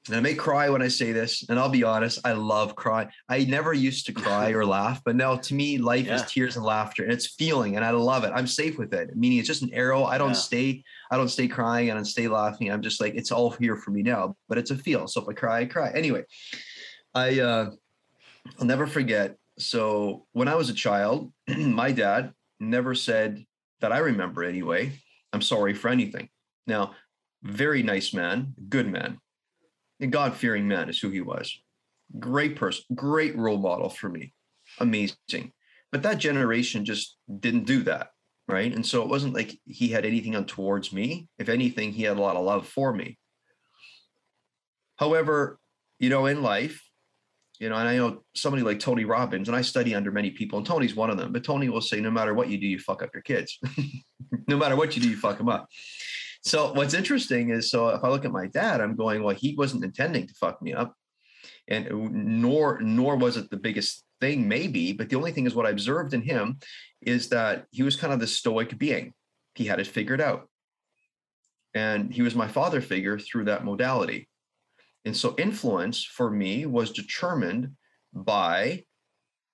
[0.06, 3.10] and I may cry when I say this, and I'll be honest, I love crying.
[3.28, 6.16] I never used to cry or laugh, but now to me, life yeah.
[6.16, 8.32] is tears and laughter, and it's feeling, and I love it.
[8.36, 9.18] I'm safe with it.
[9.18, 10.04] Meaning it's just an arrow.
[10.04, 10.34] I don't yeah.
[10.34, 12.72] stay, I don't stay crying, I don't stay laughing.
[12.72, 15.08] I'm just like, it's all here for me now, but it's a feel.
[15.08, 15.92] So if I cry, I cry.
[15.96, 16.24] Anyway,
[17.16, 17.72] I uh
[18.60, 19.36] I'll never forget.
[19.58, 23.44] So when I was a child, my dad never said
[23.82, 24.92] that I remember anyway,
[25.34, 26.30] I'm sorry for anything.
[26.66, 26.94] Now,
[27.44, 29.20] very nice man, good man,
[30.00, 31.60] a God fearing man is who he was.
[32.20, 34.34] Great person, great role model for me.
[34.80, 35.52] Amazing.
[35.92, 38.10] But that generation just didn't do that.
[38.48, 38.74] Right.
[38.74, 41.28] And so it wasn't like he had anything on towards me.
[41.38, 43.18] If anything, he had a lot of love for me.
[44.96, 45.60] However,
[46.00, 46.82] you know, in life,
[47.60, 50.58] you know, and I know somebody like Tony Robbins, and I study under many people,
[50.58, 51.34] and Tony's one of them.
[51.34, 53.60] But Tony will say, no matter what you do, you fuck up your kids.
[54.48, 55.68] no matter what you do, you fuck them up.
[56.48, 59.54] So what's interesting is, so if I look at my dad, I'm going, well, he
[59.56, 60.96] wasn't intending to fuck me up,
[61.68, 61.90] and
[62.42, 64.94] nor nor was it the biggest thing, maybe.
[64.94, 66.60] But the only thing is, what I observed in him
[67.02, 69.14] is that he was kind of the stoic being.
[69.56, 70.50] He had it figured out,
[71.74, 74.30] and he was my father figure through that modality.
[75.04, 77.76] And so influence for me was determined
[78.14, 78.86] by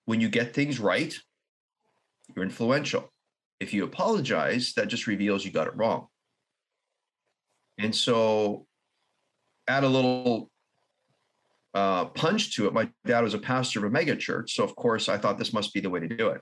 [0.05, 1.17] when you get things right,
[2.35, 3.11] you're influential.
[3.59, 6.07] If you apologize, that just reveals you got it wrong.
[7.77, 8.65] And so
[9.67, 10.49] add a little
[11.73, 12.73] uh, punch to it.
[12.73, 14.55] My dad was a pastor of a mega church.
[14.55, 16.41] So, of course, I thought this must be the way to do it.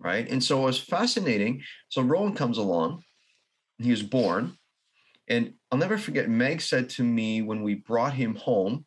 [0.00, 0.28] right?
[0.28, 1.62] And so it was fascinating.
[1.88, 3.02] So Rowan comes along,
[3.78, 4.56] he was born,
[5.28, 6.28] and I'll never forget.
[6.28, 8.84] Meg said to me when we brought him home,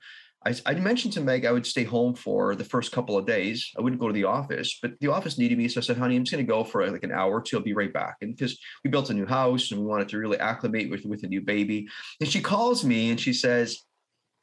[0.47, 3.69] I, I, mentioned to Meg I would stay home for the first couple of days.
[3.77, 5.67] I wouldn't go to the office, but the office needed me.
[5.67, 7.57] So I said, honey, I'm just going to go for like an hour or two.
[7.57, 8.15] I'll be right back.
[8.21, 11.23] And because we built a new house and we wanted to really acclimate with, with
[11.23, 11.87] a new baby.
[12.21, 13.83] And she calls me and she says,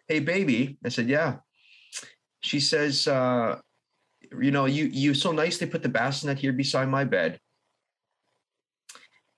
[0.06, 0.76] Hey, baby.
[0.84, 1.36] I said, Yeah.
[2.40, 3.58] She says, uh,
[4.38, 7.40] you know, you you so nicely put the bassinet here beside my bed.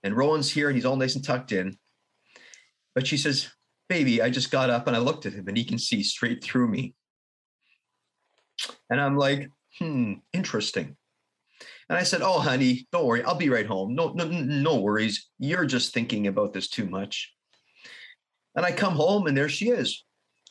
[0.02, 1.76] And Rowan's here and he's all nice and tucked in.
[2.96, 3.48] But she says,
[3.88, 6.42] baby, I just got up and I looked at him and he can see straight
[6.42, 6.94] through me.
[8.90, 10.96] And I'm like, hmm, interesting.
[11.88, 13.22] And I said, oh, honey, don't worry.
[13.22, 13.94] I'll be right home.
[13.94, 15.28] No, no, no worries.
[15.38, 17.32] You're just thinking about this too much.
[18.56, 20.04] And I come home and there she is.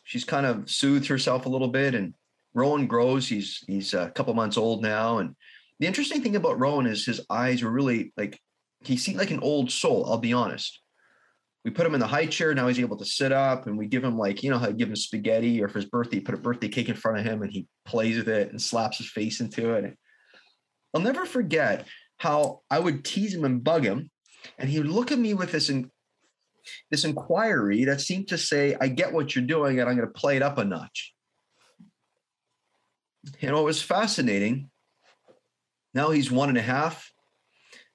[0.04, 2.14] She's kind of soothed herself a little bit and
[2.54, 3.28] Rowan grows.
[3.28, 5.18] He's, he's a couple months old now.
[5.18, 5.36] And
[5.80, 8.40] the interesting thing about Rowan is his eyes were really like,
[8.84, 10.06] he seemed like an old soul.
[10.08, 10.80] I'll be honest
[11.66, 12.54] we put him in the high chair.
[12.54, 14.90] Now he's able to sit up and we give him like, you know, how give
[14.90, 17.52] him spaghetti or for his birthday, put a birthday cake in front of him and
[17.52, 19.98] he plays with it and slaps his face into it.
[20.94, 24.12] I'll never forget how I would tease him and bug him.
[24.60, 25.90] And he would look at me with this, in,
[26.92, 30.14] this inquiry that seemed to say, I get what you're doing and I'm going to
[30.14, 31.16] play it up a notch.
[33.42, 34.70] And it was fascinating.
[35.96, 37.12] Now he's one and a half.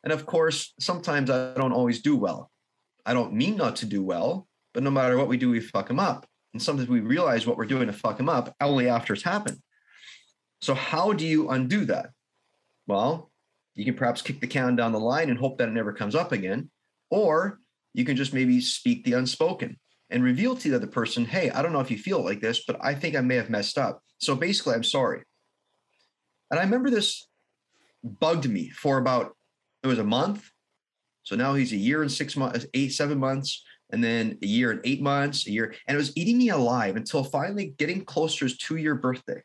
[0.03, 2.50] And of course, sometimes I don't always do well.
[3.11, 5.89] I don't mean not to do well, but no matter what we do, we fuck
[5.89, 6.29] them up.
[6.53, 9.59] And sometimes we realize what we're doing to fuck them up only after it's happened.
[10.61, 12.11] So how do you undo that?
[12.87, 13.33] Well,
[13.75, 16.15] you can perhaps kick the can down the line and hope that it never comes
[16.15, 16.71] up again.
[17.11, 17.59] Or
[17.95, 21.63] you can just maybe speak the unspoken and reveal to the other person, hey, I
[21.63, 24.05] don't know if you feel like this, but I think I may have messed up.
[24.19, 25.25] So basically, I'm sorry.
[26.49, 27.27] And I remember this
[28.05, 29.37] bugged me for about,
[29.83, 30.49] it was a month,
[31.23, 34.47] so now he's a year and six months, uh, eight, seven months, and then a
[34.47, 35.75] year and eight months, a year.
[35.87, 39.43] And it was eating me alive until finally getting closer to his two year birthday.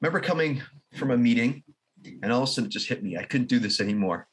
[0.00, 0.62] Remember coming
[0.94, 1.62] from a meeting
[2.22, 3.16] and all of a sudden it just hit me.
[3.16, 4.28] I couldn't do this anymore.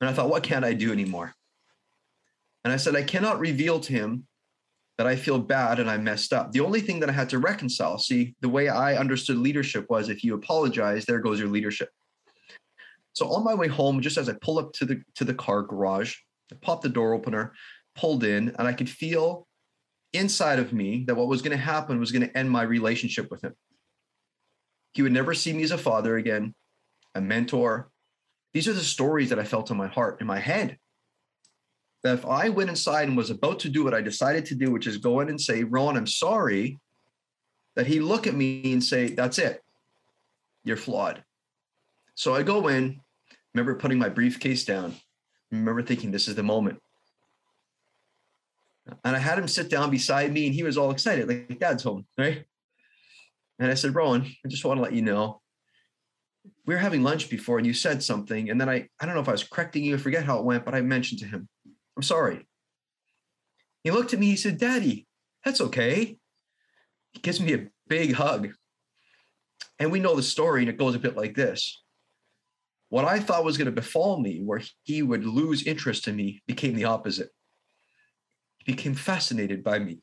[0.00, 1.34] And I thought, what can't I do anymore?
[2.64, 4.26] And I said, I cannot reveal to him
[4.98, 6.52] that I feel bad and I messed up.
[6.52, 10.08] The only thing that I had to reconcile, see, the way I understood leadership was
[10.08, 11.88] if you apologize, there goes your leadership.
[13.14, 15.62] So on my way home, just as I pull up to the to the car
[15.62, 16.16] garage,
[16.50, 17.52] I popped the door opener,
[17.94, 19.46] pulled in, and I could feel
[20.12, 23.30] inside of me that what was going to happen was going to end my relationship
[23.30, 23.54] with him.
[24.92, 26.54] He would never see me as a father again,
[27.14, 27.90] a mentor.
[28.52, 30.78] These are the stories that I felt in my heart, in my head.
[32.02, 34.70] That if I went inside and was about to do what I decided to do,
[34.70, 36.80] which is go in and say, Ron, I'm sorry,
[37.76, 39.62] that he look at me and say, That's it.
[40.64, 41.24] You're flawed.
[42.14, 43.00] So I go in,
[43.54, 44.94] remember putting my briefcase down,
[45.50, 46.78] remember thinking this is the moment.
[49.04, 51.84] And I had him sit down beside me and he was all excited, like dad's
[51.84, 52.44] home, right?
[53.58, 55.40] And I said, Rowan, I just want to let you know.
[56.66, 58.50] We were having lunch before and you said something.
[58.50, 60.44] And then I, I don't know if I was correcting you, I forget how it
[60.44, 61.48] went, but I mentioned to him,
[61.96, 62.46] I'm sorry.
[63.84, 65.06] He looked at me, he said, Daddy,
[65.44, 66.16] that's okay.
[67.12, 68.48] He gives me a big hug.
[69.78, 71.81] And we know the story, and it goes a bit like this
[72.92, 76.42] what I thought was going to befall me, where he would lose interest in me,
[76.46, 77.30] became the opposite.
[78.58, 80.00] He became fascinated by me.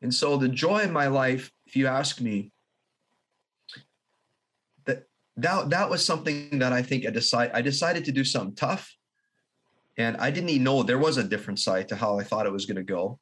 [0.00, 2.52] And so the joy in my life, if you ask me,
[4.86, 5.02] that
[5.38, 8.94] that, that was something that I think I decided I decided to do something tough.
[9.96, 12.52] And I didn't even know there was a different side to how I thought it
[12.52, 13.18] was going to go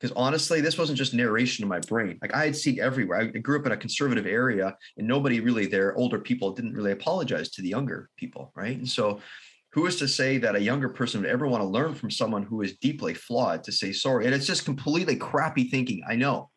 [0.00, 2.18] because honestly, this wasn't just narration in my brain.
[2.22, 3.20] Like I had seen everywhere.
[3.20, 6.92] I grew up in a conservative area, and nobody really there, older people didn't really
[6.92, 8.76] apologize to the younger people, right?
[8.76, 9.20] And so,
[9.72, 12.42] who is to say that a younger person would ever want to learn from someone
[12.42, 14.24] who is deeply flawed to say sorry?
[14.24, 16.02] And it's just completely crappy thinking.
[16.08, 16.50] I know,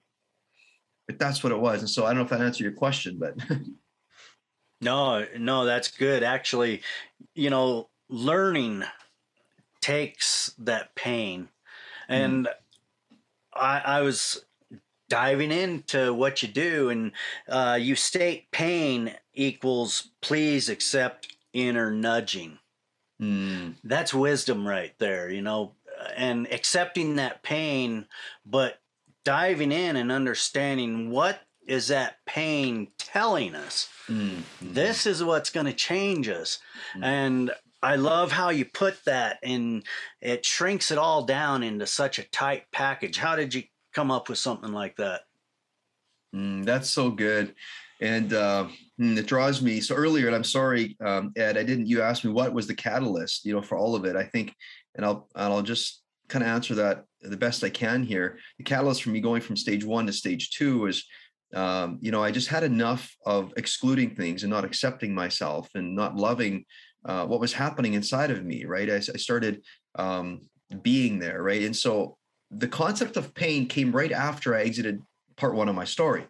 [1.08, 1.82] but that's what it was.
[1.82, 3.36] And so, I don't know if that answered your question, but.
[4.82, 6.23] no, no, that's good.
[6.23, 6.82] Actually,
[7.36, 8.84] you know, learning
[9.82, 11.49] takes that pain.
[12.10, 12.13] Mm-hmm.
[12.13, 12.51] And mm
[13.56, 14.46] I, I was
[15.10, 17.12] diving into what you do, and
[17.48, 22.60] uh, you state pain equals please accept inner nudging.
[23.22, 23.76] Mm.
[23.84, 25.74] That's wisdom right there, you know,
[26.16, 28.08] and accepting that pain,
[28.46, 28.80] but
[29.24, 33.88] diving in and understanding what is that pain telling us.
[34.10, 34.74] Mm-hmm.
[34.74, 36.60] This is what's going to change us.
[36.94, 37.04] Mm-hmm.
[37.04, 37.52] And
[37.84, 39.84] I love how you put that and
[40.22, 43.17] it shrinks it all down into such a tight package.
[43.17, 45.22] How did you come up with something like that?
[46.34, 47.54] Mm, that's so good.
[48.02, 48.67] and uh,
[48.98, 52.26] hmm, it draws me so earlier and i'm sorry um, ed i didn't you asked
[52.26, 54.54] me what was the catalyst you know for all of it i think
[54.96, 58.63] and i'll and i'll just kind of answer that the best i can here the
[58.63, 61.06] catalyst for me going from stage one to stage two is
[61.54, 65.96] um, you know i just had enough of excluding things and not accepting myself and
[65.96, 66.66] not loving
[67.06, 69.63] uh, what was happening inside of me right i, I started
[69.96, 70.42] um,
[70.82, 72.18] being there right and so
[72.52, 75.02] the concept of pain came right after i exited
[75.36, 76.28] part one of my story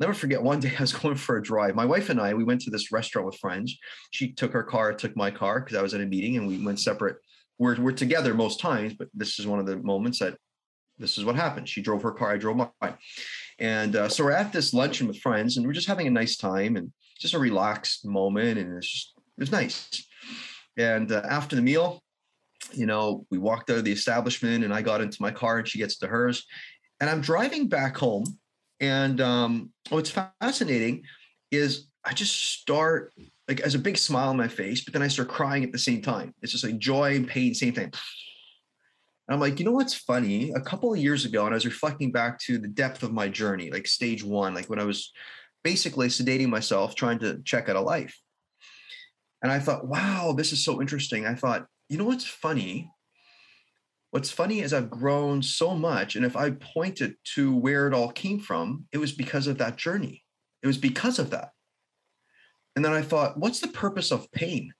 [0.00, 1.74] never forget one day I was going for a drive.
[1.74, 3.76] My wife and I, we went to this restaurant with friends.
[4.10, 6.64] She took her car, took my car because I was at a meeting and we
[6.64, 7.16] went separate.
[7.58, 10.36] We're, we're together most times, but this is one of the moments that
[10.98, 11.68] this is what happened.
[11.68, 12.94] She drove her car, I drove mine.
[13.58, 16.36] And uh, so we're at this luncheon with friends and we're just having a nice
[16.36, 18.58] time and just a relaxed moment.
[18.58, 20.06] And it's just, it was nice.
[20.76, 22.02] And uh, after the meal,
[22.72, 25.68] you know, we walked out of the establishment and I got into my car and
[25.68, 26.46] she gets to hers.
[27.00, 28.24] And I'm driving back home
[28.80, 31.02] and um, what's fascinating
[31.50, 33.12] is I just start
[33.48, 35.78] like as a big smile on my face, but then I start crying at the
[35.78, 36.34] same time.
[36.42, 37.92] It's just like joy and pain, same thing.
[39.28, 40.52] And I'm like, you know what's funny?
[40.52, 43.28] A couple of years ago, and I was reflecting back to the depth of my
[43.28, 45.12] journey, like stage one, like when I was
[45.62, 48.18] basically sedating myself, trying to check out a life.
[49.42, 51.26] And I thought, wow, this is so interesting.
[51.26, 52.90] I thought, you know what's funny?
[54.10, 56.16] What's funny is I've grown so much.
[56.16, 59.76] And if I pointed to where it all came from, it was because of that
[59.76, 60.24] journey.
[60.62, 61.50] It was because of that.
[62.74, 64.72] And then I thought, what's the purpose of pain?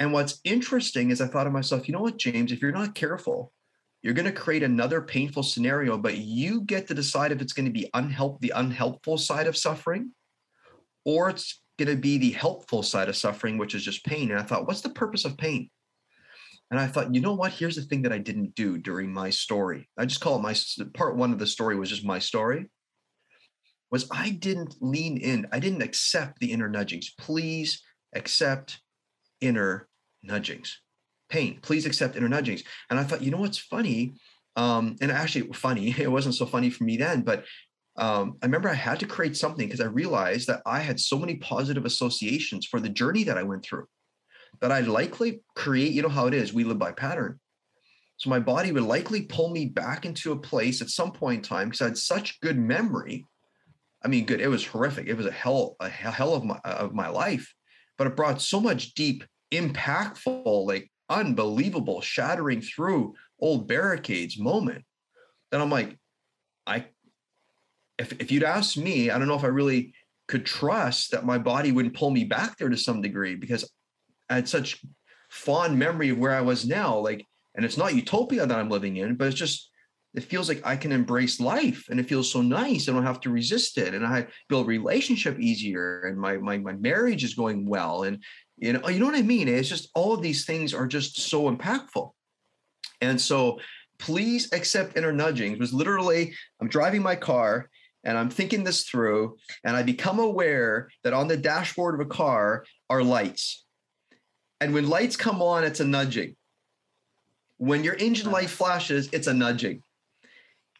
[0.00, 2.94] And what's interesting is I thought to myself, you know what, James, if you're not
[2.94, 3.52] careful,
[4.00, 7.66] you're going to create another painful scenario, but you get to decide if it's going
[7.66, 10.12] to be unhelp the unhelpful side of suffering,
[11.04, 14.30] or it's going to be the helpful side of suffering, which is just pain.
[14.30, 15.68] And I thought, what's the purpose of pain?
[16.70, 17.52] And I thought, you know what?
[17.52, 19.86] Here's the thing that I didn't do during my story.
[19.98, 20.54] I just call it my
[20.94, 22.70] part one of the story was just my story.
[23.90, 27.12] Was I didn't lean in, I didn't accept the inner nudgings.
[27.18, 27.82] Please
[28.14, 28.80] accept
[29.42, 29.88] inner
[30.22, 30.80] nudgings.
[31.28, 32.64] Pain, please accept inner nudgings.
[32.88, 34.14] And I thought, you know what's funny?
[34.56, 37.44] Um, and actually, funny, it wasn't so funny for me then, but
[37.96, 41.18] um, I remember I had to create something because I realized that I had so
[41.18, 43.86] many positive associations for the journey that I went through
[44.60, 47.38] that I'd likely create, you know how it is, we live by pattern.
[48.16, 51.42] So my body would likely pull me back into a place at some point in
[51.42, 53.26] time because I had such good memory.
[54.04, 54.40] I mean, good.
[54.40, 55.06] It was horrific.
[55.06, 57.54] It was a hell, a hell of my of my life,
[57.96, 64.84] but it brought so much deep, impactful, like unbelievable, shattering through old barricades moment.
[65.50, 65.98] Then I'm like,
[66.66, 66.86] I,
[67.98, 69.94] if if you'd asked me, I don't know if I really
[70.28, 73.68] could trust that my body wouldn't pull me back there to some degree because
[74.28, 74.80] I had such
[75.28, 76.98] fond memory of where I was now.
[76.98, 79.70] Like, and it's not utopia that I'm living in, but it's just
[80.14, 82.88] it feels like I can embrace life and it feels so nice.
[82.88, 83.94] I don't have to resist it.
[83.94, 88.04] And I build relationship easier and my my my marriage is going well.
[88.04, 88.22] And
[88.60, 89.48] you know, you know what I mean?
[89.48, 92.10] It's just all of these things are just so impactful.
[93.00, 93.58] And so
[93.98, 95.52] please accept inner nudging.
[95.52, 97.70] It was literally, I'm driving my car
[98.04, 102.08] and I'm thinking this through, and I become aware that on the dashboard of a
[102.08, 103.66] car are lights.
[104.60, 106.36] And when lights come on, it's a nudging.
[107.58, 109.82] When your engine light flashes, it's a nudging.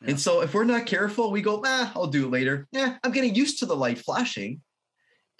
[0.00, 0.10] Yeah.
[0.10, 2.66] And so if we're not careful, we go, ah, I'll do it later.
[2.72, 4.62] Yeah, I'm getting used to the light flashing.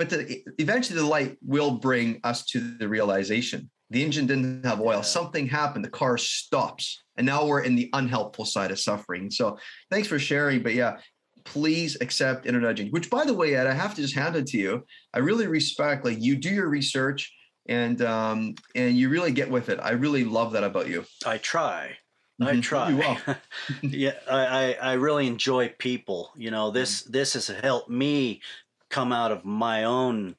[0.01, 3.69] But the, eventually the light will bring us to the realization.
[3.91, 4.97] The engine didn't have oil.
[4.97, 5.01] Yeah.
[5.03, 5.85] Something happened.
[5.85, 7.03] The car stops.
[7.19, 9.31] And now we're in the unhelpful side of suffering.
[9.31, 9.59] So
[9.91, 10.63] thanks for sharing.
[10.63, 10.97] But yeah,
[11.45, 14.47] please accept inner nudging, which by the way, Ed, I have to just hand it
[14.47, 14.87] to you.
[15.13, 17.31] I really respect like you do your research
[17.69, 19.81] and um, and you really get with it.
[19.83, 21.05] I really love that about you.
[21.27, 21.99] I try.
[22.41, 22.61] I mm-hmm.
[22.61, 23.37] try.
[23.83, 26.33] yeah, I, I really enjoy people.
[26.37, 27.13] You know, this mm-hmm.
[27.13, 28.41] this has helped me
[28.91, 30.37] come out of my own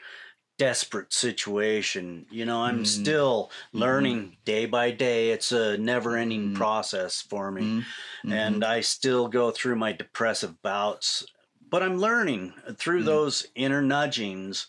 [0.61, 2.27] desperate situation.
[2.29, 2.87] You know, I'm mm.
[2.87, 3.79] still mm-hmm.
[3.79, 4.33] learning mm-hmm.
[4.45, 5.31] day by day.
[5.31, 6.55] It's a never ending mm.
[6.55, 7.61] process for me.
[7.63, 8.31] Mm-hmm.
[8.31, 11.25] And I still go through my depressive bouts,
[11.67, 13.05] but I'm learning through mm.
[13.05, 14.67] those inner nudgings.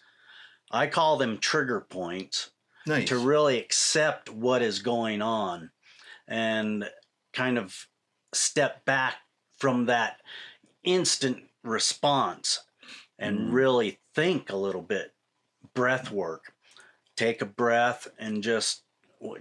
[0.70, 2.50] I call them trigger points
[2.86, 3.08] nice.
[3.08, 5.72] to really accept what is going on
[6.26, 6.88] and
[7.34, 7.86] kind of
[8.32, 9.16] step back
[9.58, 10.16] from that
[10.84, 12.60] instant response
[13.22, 13.52] and mm.
[13.52, 15.12] really think a little bit
[15.74, 16.52] breath work
[17.16, 18.82] take a breath and just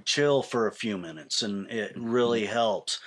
[0.06, 2.10] chill for a few minutes and it mm-hmm.
[2.10, 3.00] really helps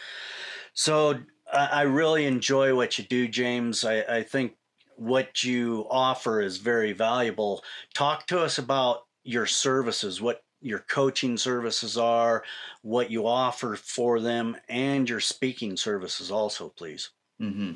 [0.73, 1.15] so
[1.53, 4.57] i really enjoy what you do james i, I think
[4.97, 7.63] what you offer is very valuable
[7.95, 12.43] talk to us about your services what your coaching services are,
[12.81, 17.11] what you offer for them, and your speaking services also, please.
[17.41, 17.73] Mm-hmm.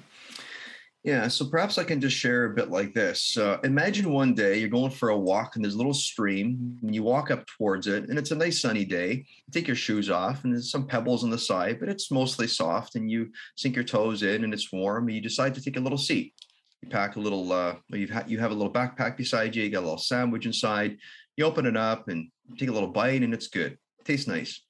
[1.05, 3.38] Yeah, so perhaps I can just share a bit like this.
[3.38, 6.94] Uh, imagine one day you're going for a walk and there's a little stream, and
[6.94, 9.12] you walk up towards it, and it's a nice sunny day.
[9.12, 12.49] You take your shoes off, and there's some pebbles on the side, but it's mostly
[12.49, 15.76] soft, and you sink your toes in, and it's warm, and you decide to take
[15.76, 16.34] a little seat.
[16.82, 19.70] You pack a little, uh, you've ha- you have a little backpack beside you, you
[19.70, 20.99] got a little sandwich inside.
[21.36, 22.28] You open it up and
[22.59, 23.72] take a little bite, and it's good.
[23.72, 24.62] It tastes nice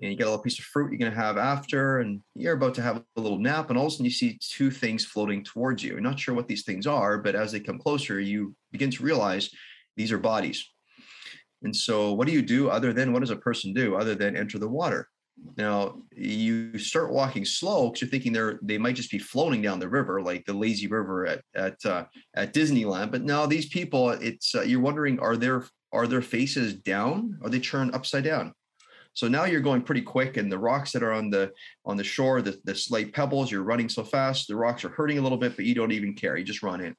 [0.00, 2.54] and you get a little piece of fruit you're going to have after, and you're
[2.54, 5.04] about to have a little nap, and all of a sudden you see two things
[5.04, 5.92] floating towards you.
[5.92, 9.02] You're not sure what these things are, but as they come closer, you begin to
[9.02, 9.50] realize
[9.96, 10.68] these are bodies.
[11.62, 14.36] And so, what do you do other than what does a person do other than
[14.36, 15.08] enter the water?
[15.56, 19.78] Now you start walking slow because you're thinking they're they might just be floating down
[19.78, 23.10] the river like the lazy river at at uh, at Disneyland.
[23.10, 27.38] But now these people, it's uh, you're wondering are their are their faces down?
[27.42, 28.52] Are they turned upside down?
[29.16, 31.50] So now you're going pretty quick, and the rocks that are on the
[31.86, 35.16] on the shore, the, the slight pebbles, you're running so fast, the rocks are hurting
[35.16, 36.36] a little bit, but you don't even care.
[36.36, 36.94] You just run in.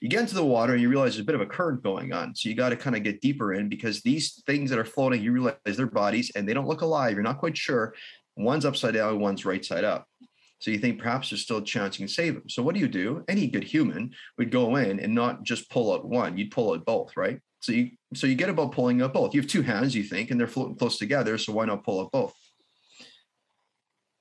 [0.00, 2.14] You get into the water and you realize there's a bit of a current going
[2.14, 2.34] on.
[2.34, 5.22] So you got to kind of get deeper in because these things that are floating,
[5.22, 7.12] you realize they're bodies and they don't look alive.
[7.12, 7.94] You're not quite sure.
[8.34, 10.08] One's upside down, one's right side up.
[10.58, 12.48] So you think perhaps there's still a chance you can save them.
[12.48, 13.24] So what do you do?
[13.28, 16.86] Any good human would go in and not just pull out one, you'd pull out
[16.86, 17.40] both, right?
[17.62, 19.34] So you so you get about pulling up both.
[19.34, 21.38] You have two hands, you think, and they're floating close together.
[21.38, 22.34] So why not pull up both?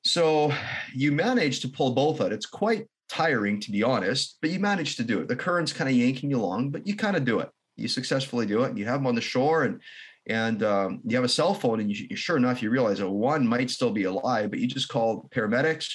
[0.04, 0.54] So
[0.94, 2.32] you manage to pull both out.
[2.32, 5.28] It's quite tiring, to be honest, but you manage to do it.
[5.28, 7.50] The current's kind of yanking you along, but you kind of do it.
[7.76, 8.78] You successfully do it.
[8.78, 9.82] You have them on the shore, and
[10.28, 13.46] and um, you have a cell phone, and you, sure enough, you realize that one
[13.46, 15.88] might still be alive, but you just call paramedics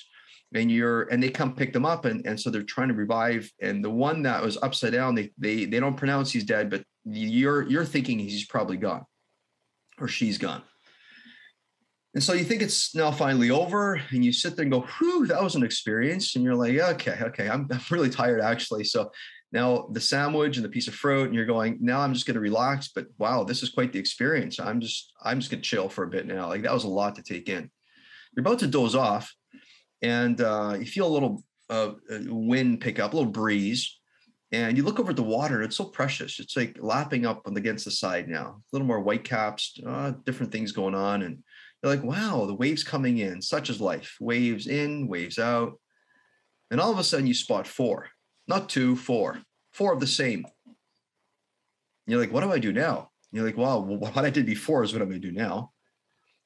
[0.55, 3.51] and you're and they come pick them up and, and so they're trying to revive
[3.61, 6.84] and the one that was upside down they they they don't pronounce he's dead but
[7.07, 9.04] you're you're thinking he's probably gone
[9.98, 10.62] or she's gone.
[12.14, 15.26] And so you think it's now finally over and you sit there and go whew
[15.26, 16.34] that was an experience.
[16.34, 18.84] And you're like okay okay i'm, I'm really tired actually.
[18.84, 19.11] So
[19.52, 22.34] now the sandwich and the piece of fruit and you're going now i'm just going
[22.34, 24.59] to relax but wow this is quite the experience.
[24.59, 26.48] I'm just i'm just going to chill for a bit now.
[26.48, 27.70] Like that was a lot to take in.
[28.34, 29.32] You're about to doze off
[30.02, 33.98] and uh, you feel a little uh, uh, wind pick up, a little breeze,
[34.53, 36.38] and you look over at the water, and it's so precious.
[36.38, 38.61] It's like lapping up against the side now.
[38.61, 41.42] A little more white caps, uh, different things going on, and
[41.82, 43.42] you're like, wow, the waves coming in.
[43.42, 44.16] Such is life.
[44.20, 45.78] Waves in, waves out,
[46.70, 48.09] and all of a sudden you spot four,
[48.49, 49.40] not two, four,
[49.72, 50.44] four of the same.
[50.44, 53.11] And you're like, what do I do now?
[53.32, 55.36] And you're like, wow, well, what I did before is what I'm going to do
[55.36, 55.72] now.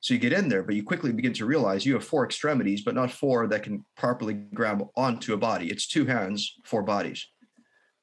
[0.01, 2.83] So you get in there, but you quickly begin to realize you have four extremities,
[2.83, 5.71] but not four that can properly grab onto a body.
[5.71, 7.27] It's two hands, four bodies.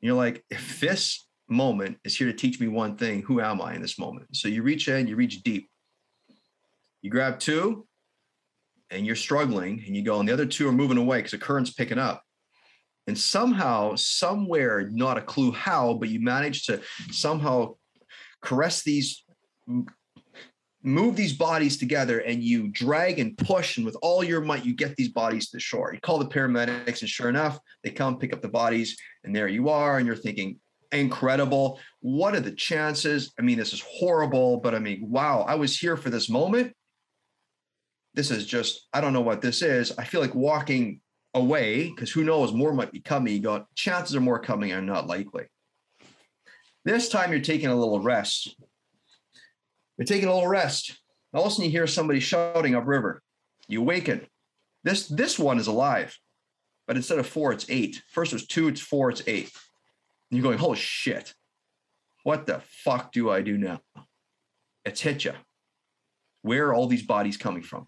[0.02, 3.74] You're like, if this moment is here to teach me one thing, who am I
[3.74, 4.36] in this moment?
[4.36, 5.70] So you reach in, you reach deep.
[7.02, 7.88] You grab two,
[8.90, 11.38] and you're struggling, and you go, and the other two are moving away because the
[11.38, 12.24] current's picking up.
[13.08, 16.82] And somehow, somewhere, not a clue how, but you manage to
[17.12, 17.76] somehow
[18.42, 19.24] caress these
[20.88, 24.74] move these bodies together and you drag and push and with all your might you
[24.74, 25.94] get these bodies to the shore.
[25.94, 29.50] You call the paramedics and sure enough they come pick up the bodies and there
[29.50, 30.60] you are and you're thinking
[30.94, 31.80] incredible.
[32.00, 33.34] What are the chances?
[33.38, 36.74] I mean this is horrible but i mean wow i was here for this moment.
[38.14, 39.92] This is just i don't know what this is.
[39.98, 41.02] I feel like walking
[41.34, 43.34] away because who knows more might be coming.
[43.34, 45.48] You got chances are more coming are not likely.
[46.86, 48.56] This time you're taking a little rest
[49.98, 51.00] you're taking a little rest.
[51.34, 53.22] All of a sudden, you hear somebody shouting upriver.
[53.68, 54.26] You awaken.
[54.84, 56.18] This this one is alive,
[56.88, 58.02] but instead of four, it's eight.
[58.10, 59.52] First it was two, it's four, it's eight.
[60.30, 61.34] And you're going, holy shit!
[62.24, 63.82] What the fuck do I do now?
[64.86, 65.34] It's hit you.
[66.44, 67.88] Where are all these bodies coming from?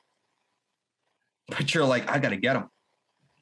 [1.47, 2.69] But you're like, I got to get them.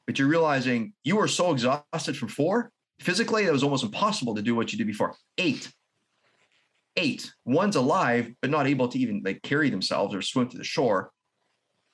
[0.06, 2.72] But you're realizing you were so exhausted from four.
[3.00, 5.16] Physically, it was almost impossible to do what you did before.
[5.38, 5.72] Eight
[6.98, 7.32] eight.
[7.46, 11.12] One's alive, but not able to even like carry themselves or swim to the shore.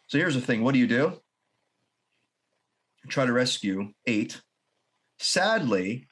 [0.08, 1.20] So here's the thing what do you do?
[3.08, 4.41] Try to rescue eight.
[5.20, 6.08] Sadly,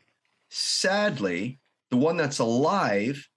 [0.50, 3.28] sadly, the one that's alive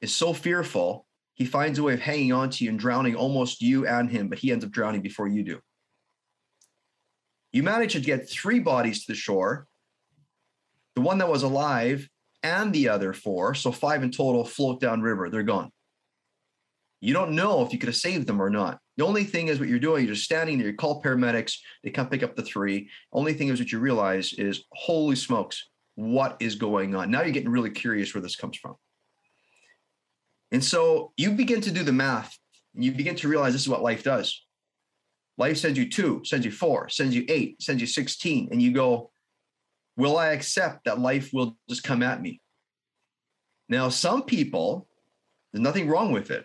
[0.00, 3.60] is so fearful, he finds a way of hanging on to you and drowning almost
[3.60, 5.60] you and him, but he ends up drowning before you do.
[7.52, 9.66] You manage to get three bodies to the shore.
[10.94, 12.08] The one that was alive
[12.44, 15.28] and the other four, so five in total, float down river.
[15.30, 15.70] They're gone.
[17.00, 18.78] You don't know if you could have saved them or not.
[18.96, 21.90] The only thing is what you're doing, you're just standing there, you call paramedics, they
[21.90, 22.88] come pick up the three.
[23.12, 27.10] Only thing is what you realize is, holy smokes, what is going on?
[27.10, 28.76] Now you're getting really curious where this comes from.
[30.52, 32.38] And so you begin to do the math.
[32.74, 34.44] And you begin to realize this is what life does.
[35.36, 38.48] Life sends you two, sends you four, sends you eight, sends you 16.
[38.50, 39.10] And you go,
[39.96, 42.40] Will I accept that life will just come at me?
[43.68, 44.88] Now, some people,
[45.52, 46.44] there's nothing wrong with it.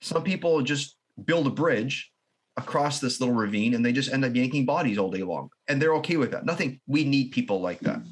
[0.00, 2.10] Some people just build a bridge
[2.56, 5.48] across this little ravine and they just end up yanking bodies all day long.
[5.68, 6.44] And they're okay with that.
[6.44, 8.02] Nothing, we need people like that.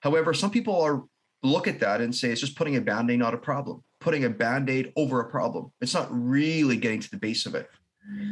[0.00, 1.04] However, some people are
[1.44, 4.30] look at that and say it's just putting a band-aid, not a problem, putting a
[4.30, 5.70] band-aid over a problem.
[5.80, 7.68] It's not really getting to the base of it.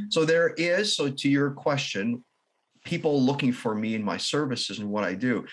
[0.09, 2.24] So there is, so to your question,
[2.85, 5.45] people looking for me and my services and what I do.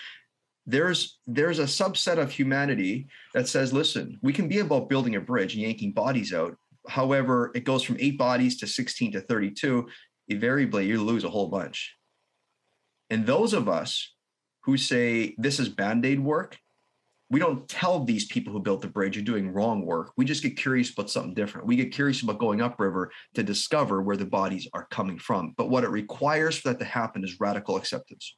[0.66, 5.20] There's there's a subset of humanity that says, listen, we can be about building a
[5.20, 6.56] bridge and yanking bodies out.
[6.88, 9.88] However, it goes from eight bodies to 16 to 32.
[10.28, 11.94] Invariably, you lose a whole bunch.
[13.10, 14.14] And those of us
[14.64, 16.58] who say this is band-aid work,
[17.30, 20.12] we don't tell these people who built the bridge you're doing wrong work.
[20.16, 21.66] We just get curious about something different.
[21.66, 25.54] We get curious about going upriver to discover where the bodies are coming from.
[25.56, 28.34] But what it requires for that to happen is radical acceptance.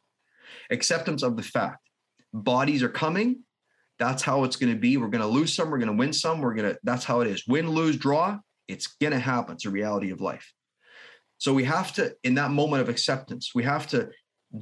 [0.70, 1.88] Acceptance of the fact
[2.32, 3.42] bodies are coming.
[3.98, 4.96] That's how it's going to be.
[4.96, 6.40] We're going to lose some, we're going to win some.
[6.40, 7.46] We're going to, that's how it is.
[7.46, 8.38] Win, lose, draw.
[8.66, 9.54] It's going to happen.
[9.54, 10.52] It's a reality of life.
[11.38, 14.10] So we have to, in that moment of acceptance, we have to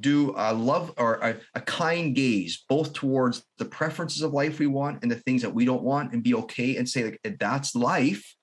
[0.00, 4.66] do a love or a, a, kind gaze both towards the preferences of life we
[4.66, 7.74] want and the things that we don't want and be okay and say like that's
[7.74, 8.34] life.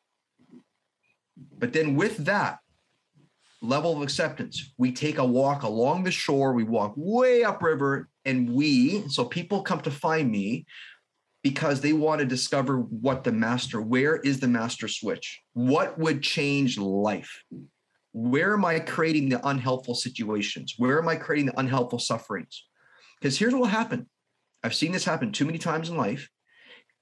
[1.58, 2.60] But then with that
[3.62, 8.54] level of acceptance we take a walk along the shore we walk way upriver and
[8.54, 10.66] we so people come to find me
[11.42, 15.42] because they want to discover what the master where is the master switch?
[15.54, 17.44] What would change life
[18.18, 20.76] where am I creating the unhelpful situations?
[20.78, 22.64] Where am I creating the unhelpful sufferings?
[23.20, 24.08] Because here's what will happen.
[24.64, 26.30] I've seen this happen too many times in life.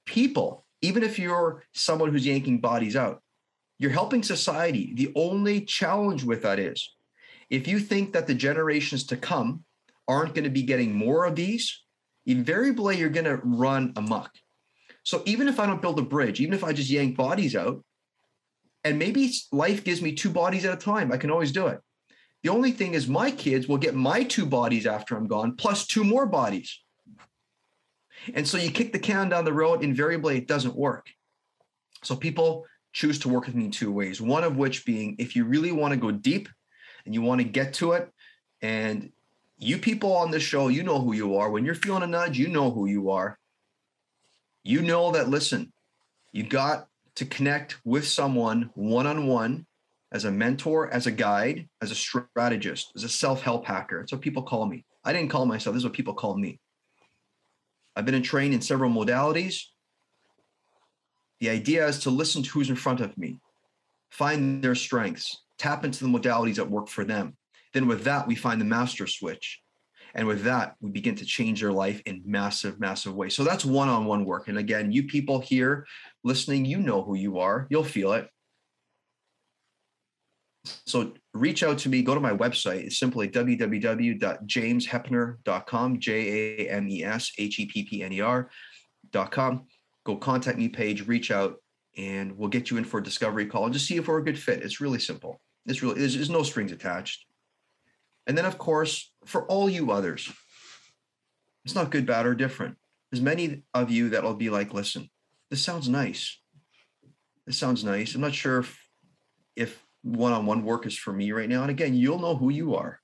[0.06, 3.22] People, even if you're someone who's yanking bodies out,
[3.78, 4.92] you're helping society.
[4.96, 6.96] The only challenge with that is
[7.48, 9.62] if you think that the generations to come
[10.08, 11.80] aren't going to be getting more of these,
[12.26, 14.32] invariably you're going to run amok.
[15.04, 17.84] So even if I don't build a bridge, even if I just yank bodies out,
[18.84, 21.10] and maybe life gives me two bodies at a time.
[21.10, 21.80] I can always do it.
[22.42, 25.86] The only thing is, my kids will get my two bodies after I'm gone, plus
[25.86, 26.78] two more bodies.
[28.34, 31.08] And so you kick the can down the road, invariably, it doesn't work.
[32.02, 34.20] So people choose to work with me in two ways.
[34.20, 36.48] One of which being if you really want to go deep
[37.04, 38.10] and you want to get to it,
[38.62, 39.10] and
[39.58, 41.50] you people on this show, you know who you are.
[41.50, 43.38] When you're feeling a nudge, you know who you are.
[44.62, 45.72] You know that, listen,
[46.32, 49.66] you got to connect with someone one on one
[50.12, 54.00] as a mentor, as a guide, as a strategist, as a self help hacker.
[54.00, 54.84] That's what people call me.
[55.04, 56.60] I didn't call myself, this is what people call me.
[57.96, 59.62] I've been trained in several modalities.
[61.40, 63.40] The idea is to listen to who's in front of me,
[64.10, 67.36] find their strengths, tap into the modalities that work for them.
[67.72, 69.60] Then, with that, we find the master switch.
[70.14, 73.34] And with that, we begin to change their life in massive, massive ways.
[73.34, 74.46] So that's one on one work.
[74.48, 75.86] And again, you people here
[76.22, 78.28] listening, you know who you are, you'll feel it.
[80.86, 82.84] So reach out to me, go to my website.
[82.84, 89.66] It's simply www.jamesheppner.com, J A M E S H E P P N E R.com.
[90.04, 91.56] Go contact me page, reach out,
[91.96, 94.24] and we'll get you in for a discovery call and just see if we're a
[94.24, 94.62] good fit.
[94.62, 95.40] It's really simple.
[95.66, 97.26] It's really, there's, there's no strings attached.
[98.26, 100.32] And then, of course, for all you others,
[101.64, 102.76] it's not good, bad, or different.
[103.10, 105.10] There's many of you that will be like, listen,
[105.50, 106.40] this sounds nice.
[107.46, 108.14] This sounds nice.
[108.14, 108.78] I'm not sure if,
[109.56, 111.62] if one-on-one work is for me right now.
[111.62, 113.00] And again, you'll know who you are.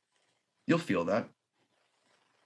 [0.66, 1.28] You'll feel that.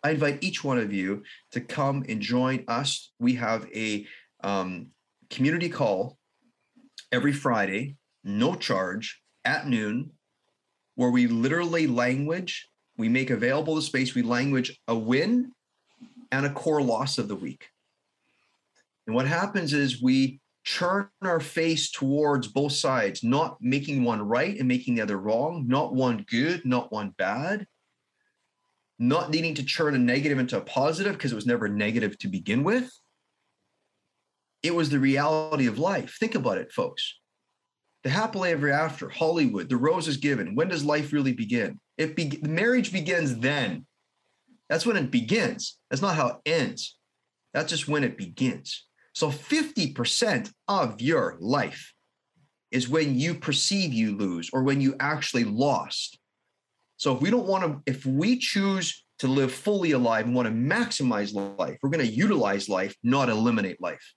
[0.03, 1.23] I invite each one of you
[1.53, 3.13] to come and join us.
[3.19, 4.07] We have a
[4.43, 4.91] um,
[5.31, 6.19] community call
[7.11, 10.11] every Friday, no charge, at noon,
[10.95, 15.53] where we literally language, we make available the space, we language a win
[16.31, 17.69] and a core loss of the week.
[19.07, 24.59] And what happens is we turn our face towards both sides, not making one right
[24.59, 27.67] and making the other wrong, not one good, not one bad,
[28.99, 32.29] not needing to turn a negative into a positive because it was never negative to
[32.29, 32.91] begin with.
[34.63, 36.17] It was the reality of life.
[36.19, 37.19] Think about it, folks.
[38.05, 40.55] The happily ever after, Hollywood, the rose is given.
[40.55, 41.81] When does life really begin?
[41.97, 43.87] It be- marriage begins then.
[44.69, 45.79] That's when it begins.
[45.89, 46.99] That's not how it ends.
[47.55, 48.85] That's just when it begins.
[49.15, 51.95] So 50% of your life
[52.71, 56.19] is when you perceive you lose or when you actually lost.
[56.97, 60.49] So if we don't want to, if we choose to live fully alive and want
[60.49, 64.13] to maximize life, we're going to utilize life, not eliminate life.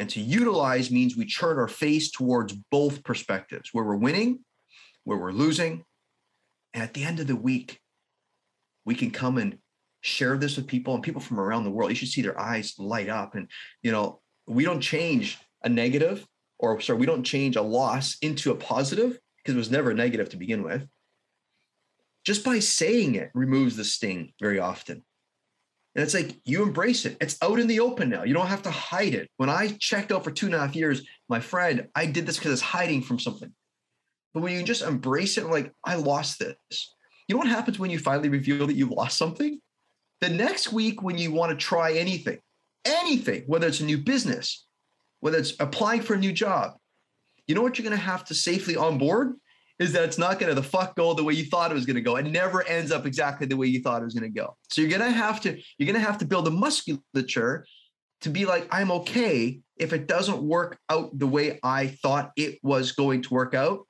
[0.00, 4.38] And to utilize means we turn our face towards both perspectives where we're winning,
[5.04, 5.84] where we're losing.
[6.72, 7.78] And at the end of the week,
[8.86, 9.58] we can come and
[10.00, 11.90] share this with people and people from around the world.
[11.90, 13.34] You should see their eyes light up.
[13.34, 13.50] And,
[13.82, 16.26] you know, we don't change a negative
[16.58, 20.30] or sorry, we don't change a loss into a positive because it was never negative
[20.30, 20.88] to begin with.
[22.24, 25.04] Just by saying it removes the sting very often.
[25.94, 27.16] And it's like you embrace it.
[27.20, 28.22] It's out in the open now.
[28.22, 29.28] You don't have to hide it.
[29.38, 32.38] When I checked out for two and a half years, my friend, I did this
[32.38, 33.52] because it's hiding from something.
[34.32, 36.94] But when you just embrace it, like, I lost this.
[37.26, 39.60] You know what happens when you finally reveal that you lost something?
[40.20, 42.38] The next week, when you want to try anything,
[42.84, 44.66] anything, whether it's a new business,
[45.20, 46.76] whether it's applying for a new job,
[47.46, 49.34] you know what you're going to have to safely onboard
[49.80, 51.86] is that it's not going to the fuck go the way you thought it was
[51.86, 52.16] going to go.
[52.16, 54.54] It never ends up exactly the way you thought it was going to go.
[54.68, 57.64] So you're going to have to you're going to have to build a musculature
[58.20, 62.58] to be like I'm okay if it doesn't work out the way I thought it
[62.62, 63.86] was going to work out.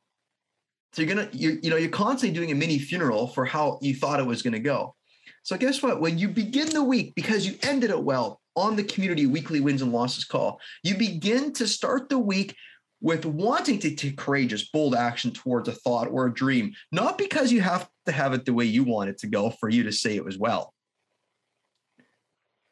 [0.93, 3.95] So you're gonna you you know you're constantly doing a mini funeral for how you
[3.95, 4.95] thought it was going to go.
[5.43, 6.01] So guess what?
[6.01, 9.83] When you begin the week because you ended it well on the community weekly wins
[9.83, 12.55] and losses call, you begin to start the week
[13.01, 17.51] with wanting to take courageous, bold action towards a thought or a dream, not because
[17.51, 19.93] you have to have it the way you want it to go for you to
[19.93, 20.75] say it was well.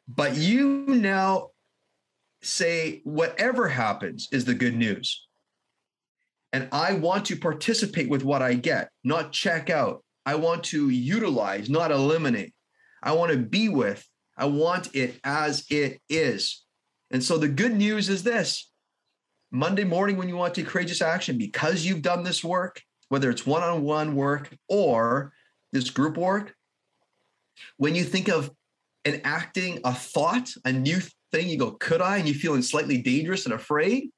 [0.07, 1.49] But you now
[2.41, 5.27] say, whatever happens is the good news.
[6.51, 10.03] And I want to participate with what I get, not check out.
[10.25, 12.53] I want to utilize, not eliminate.
[13.03, 14.05] I want to be with.
[14.37, 16.63] I want it as it is.
[17.11, 18.68] And so the good news is this
[19.51, 23.29] Monday morning when you want to take courageous action because you've done this work, whether
[23.29, 25.33] it's one on one work or
[25.71, 26.53] this group work,
[27.77, 28.51] when you think of
[29.05, 30.99] enacting a thought, a new
[31.31, 32.17] thing, you go, could I?
[32.17, 34.09] And you're feeling slightly dangerous and afraid,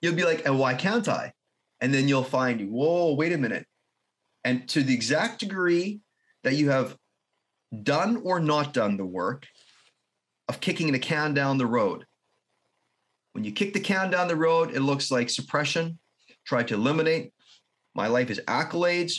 [0.00, 1.32] you'll be like, and why can't I?
[1.80, 3.66] And then you'll find, whoa, wait a minute.
[4.44, 6.00] And to the exact degree
[6.42, 6.96] that you have
[7.82, 9.46] done or not done the work
[10.48, 12.06] of kicking the can down the road,
[13.32, 15.98] when you kick the can down the road, it looks like suppression,
[16.46, 17.32] try to eliminate.
[17.94, 19.14] My life is accolades.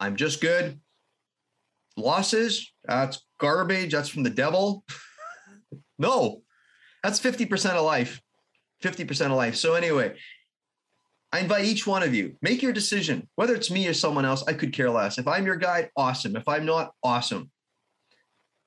[0.00, 0.80] I'm just good.
[1.96, 3.92] Losses, that's garbage.
[3.92, 4.84] That's from the devil.
[5.98, 6.42] no,
[7.02, 8.20] that's 50% of life.
[8.82, 9.56] 50% of life.
[9.56, 10.14] So, anyway,
[11.32, 14.44] I invite each one of you, make your decision, whether it's me or someone else.
[14.46, 15.18] I could care less.
[15.18, 16.36] If I'm your guide, awesome.
[16.36, 17.50] If I'm not, awesome.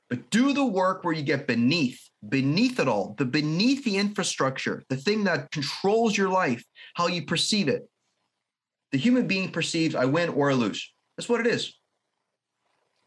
[0.10, 4.84] But do the work where you get beneath beneath it all, the beneath the infrastructure,
[4.90, 6.64] the thing that controls your life,
[6.96, 7.90] how you perceive it.
[8.92, 10.92] The human being perceives I win or I lose.
[11.16, 11.74] That's what it is.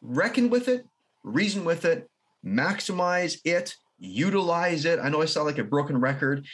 [0.01, 0.85] Reckon with it,
[1.23, 2.09] reason with it,
[2.45, 4.99] maximize it, utilize it.
[4.99, 6.47] I know I sound like a broken record,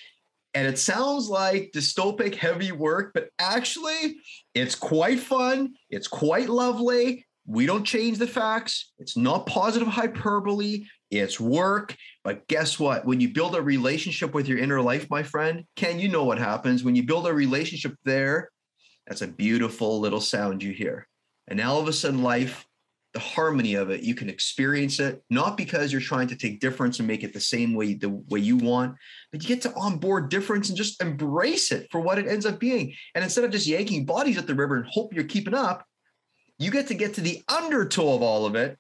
[0.55, 4.17] and it sounds like dystopic heavy work, but actually,
[4.55, 5.75] it's quite fun.
[5.91, 7.27] It's quite lovely.
[7.51, 8.93] We don't change the facts.
[8.99, 10.85] It's not positive hyperbole.
[11.11, 11.97] It's work.
[12.23, 13.07] But guess what?
[13.07, 16.39] When you build a relationship with your inner life, my friend, Ken, you know what
[16.39, 16.85] happens.
[16.85, 18.51] When you build a relationship there,
[19.07, 21.09] that's a beautiful little sound you hear.
[21.49, 22.67] And all of a sudden, life,
[23.15, 26.99] the harmony of it, you can experience it, not because you're trying to take difference
[26.99, 28.97] and make it the same way the way you want,
[29.33, 32.61] but you get to onboard difference and just embrace it for what it ends up
[32.61, 32.93] being.
[33.15, 35.87] And instead of just yanking bodies at the river and hope you're keeping up,
[36.59, 38.79] you get to get to the undertow of all of it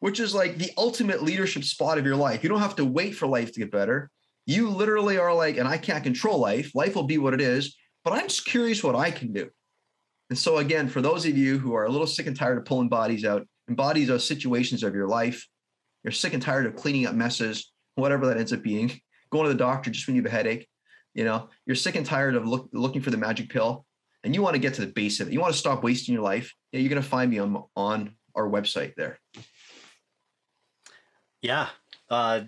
[0.00, 2.42] which is like the ultimate leadership spot of your life.
[2.42, 4.10] You don't have to wait for life to get better.
[4.46, 6.74] You literally are like, and I can't control life.
[6.74, 9.50] Life will be what it is, but I'm just curious what I can do.
[10.30, 12.64] And so, again, for those of you who are a little sick and tired of
[12.64, 15.46] pulling bodies out, and bodies are situations of your life,
[16.04, 19.00] you're sick and tired of cleaning up messes, whatever that ends up being,
[19.30, 20.68] going to the doctor just when you have a headache,
[21.14, 23.84] you know, you're sick and tired of look, looking for the magic pill,
[24.24, 25.32] and you want to get to the base of it.
[25.32, 26.54] You want to stop wasting your life.
[26.72, 29.18] Yeah, you're going to find me on on our website there.
[31.42, 31.68] Yeah.
[32.10, 32.42] Uh,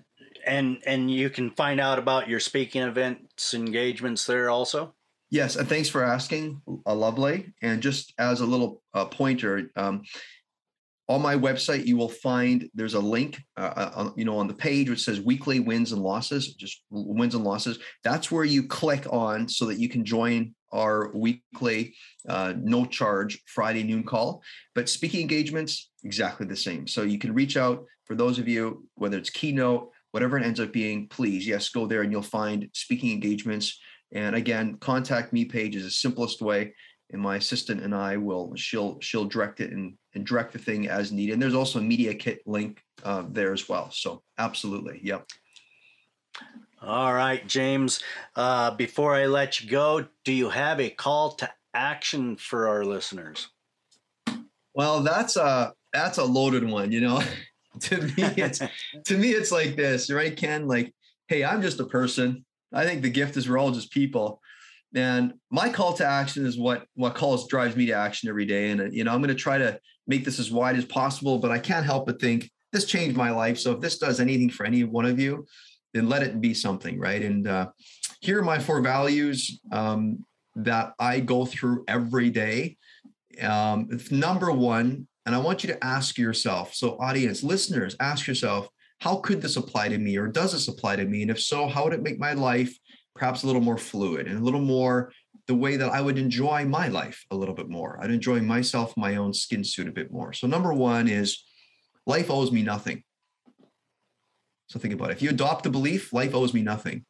[0.47, 4.95] and and you can find out about your speaking events engagements there also.
[5.31, 7.53] Yes, and thanks for asking, uh, lovely.
[7.63, 10.03] And just as a little uh, pointer, um,
[11.11, 14.47] on my website you will find there's a link, uh, uh on, you know, on
[14.47, 17.81] the page which says weekly wins and losses, just wins and losses.
[18.05, 21.95] That's where you click on so that you can join our weekly
[22.29, 24.41] uh, no charge Friday noon call.
[24.77, 26.87] But speaking engagements, exactly the same.
[26.87, 30.61] So you can reach out for those of you, whether it's keynote, whatever it ends
[30.61, 33.81] up being, please, yes, go there and you'll find speaking engagements.
[34.13, 36.73] And again, contact me page is the simplest way.
[37.13, 40.89] And my assistant and I will she'll she'll direct it and, and direct the thing
[40.89, 41.35] as needed.
[41.35, 43.91] And there's also a media kit link uh, there as well.
[43.91, 45.27] So absolutely, yep.
[46.83, 48.01] All right, James.
[48.35, 52.85] Uh, before I let you go, do you have a call to action for our
[52.85, 53.49] listeners?
[54.75, 56.91] Well, that's a that's a loaded one.
[56.93, 57.23] You know,
[57.81, 58.61] to me, it's
[59.07, 60.67] to me, it's like this, right, Ken?
[60.67, 60.95] Like,
[61.29, 62.45] hey, I'm just a person.
[62.73, 64.41] I think the gift is we're all just people.
[64.95, 68.71] And my call to action is what what calls drives me to action every day.
[68.71, 71.51] And you know, I'm going to try to make this as wide as possible, but
[71.51, 73.59] I can't help but think this changed my life.
[73.59, 75.47] So if this does anything for any one of you,
[75.95, 77.23] then let it be something, right?
[77.23, 77.71] And uh,
[78.21, 80.25] here are my four values um,
[80.57, 82.77] that I go through every day.
[83.41, 86.75] Um, number one, and I want you to ask yourself.
[86.75, 88.69] So, audience, listeners, ask yourself,
[88.99, 91.23] how could this apply to me, or does this apply to me?
[91.23, 92.77] And if so, how would it make my life
[93.21, 95.13] perhaps a little more fluid and a little more
[95.47, 98.01] the way that I would enjoy my life a little bit more.
[98.03, 100.33] I'd enjoy myself, my own skin suit a bit more.
[100.33, 101.45] So, number one is
[102.07, 103.05] life owes me nothing.
[104.69, 105.19] So, think about it.
[105.19, 107.05] If you adopt the belief, life owes me nothing.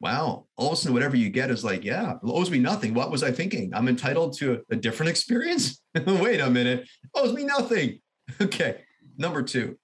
[0.00, 0.48] Wow.
[0.58, 2.92] All of a sudden, whatever you get is like, yeah, it owes me nothing.
[2.92, 3.72] What was I thinking?
[3.72, 5.80] I'm entitled to a, different experience?
[6.06, 6.86] Wait a minute.
[7.14, 8.00] Owes me nothing.
[8.40, 8.82] Okay.
[9.18, 9.78] Number two,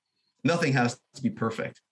[0.44, 1.82] nothing has to be perfect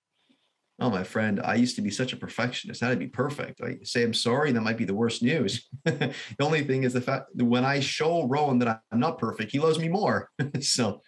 [0.80, 2.80] oh my friend i used to be such a perfectionist.
[2.80, 3.60] How to be perfect?
[3.62, 5.68] I say i'm sorry that might be the worst news.
[5.84, 9.52] The only thing is the fact that when i show rowan that i'm not perfect
[9.52, 10.30] he loves me more.
[10.60, 11.02] So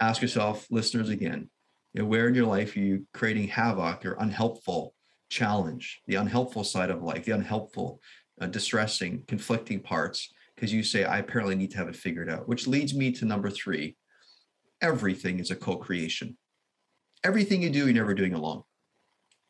[0.00, 1.50] ask yourself listeners again
[1.92, 4.94] you know, where in your life are you creating havoc or unhelpful
[5.30, 6.02] challenge?
[6.06, 8.00] The unhelpful side of life the unhelpful
[8.40, 12.48] uh, distressing conflicting parts because you say i apparently need to have it figured out
[12.48, 13.96] which leads me to number three.
[14.80, 16.36] Everything is a co-creation
[17.24, 18.62] everything you do, you're never doing alone.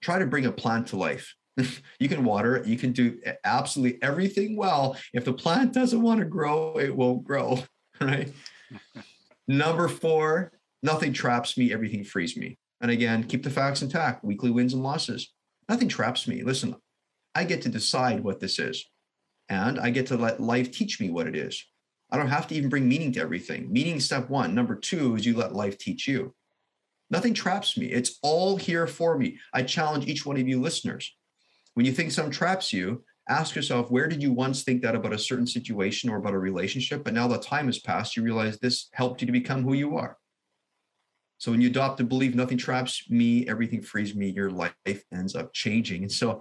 [0.02, 1.34] Try to bring a plant to life.
[1.98, 4.96] you can water it, you can do absolutely everything well.
[5.12, 7.62] If the plant doesn't want to grow, it won't grow,
[8.00, 8.32] right?
[9.46, 10.52] Number four,
[10.82, 12.58] nothing traps me, everything frees me.
[12.80, 15.32] And again, keep the facts intact, weekly wins and losses.
[15.68, 16.42] Nothing traps me.
[16.42, 16.76] Listen,
[17.34, 18.84] I get to decide what this is,
[19.48, 21.64] and I get to let life teach me what it is.
[22.10, 23.72] I don't have to even bring meaning to everything.
[23.72, 24.54] Meaning, step one.
[24.54, 26.34] Number two is you let life teach you.
[27.10, 27.86] Nothing traps me.
[27.86, 29.38] It's all here for me.
[29.52, 31.14] I challenge each one of you listeners.
[31.74, 35.12] When you think some traps you, ask yourself, where did you once think that about
[35.12, 37.04] a certain situation or about a relationship?
[37.04, 39.96] But now that time has passed, you realize this helped you to become who you
[39.96, 40.16] are.
[41.38, 44.74] So when you adopt a belief, nothing traps me, everything frees me, your life
[45.12, 46.02] ends up changing.
[46.02, 46.40] And so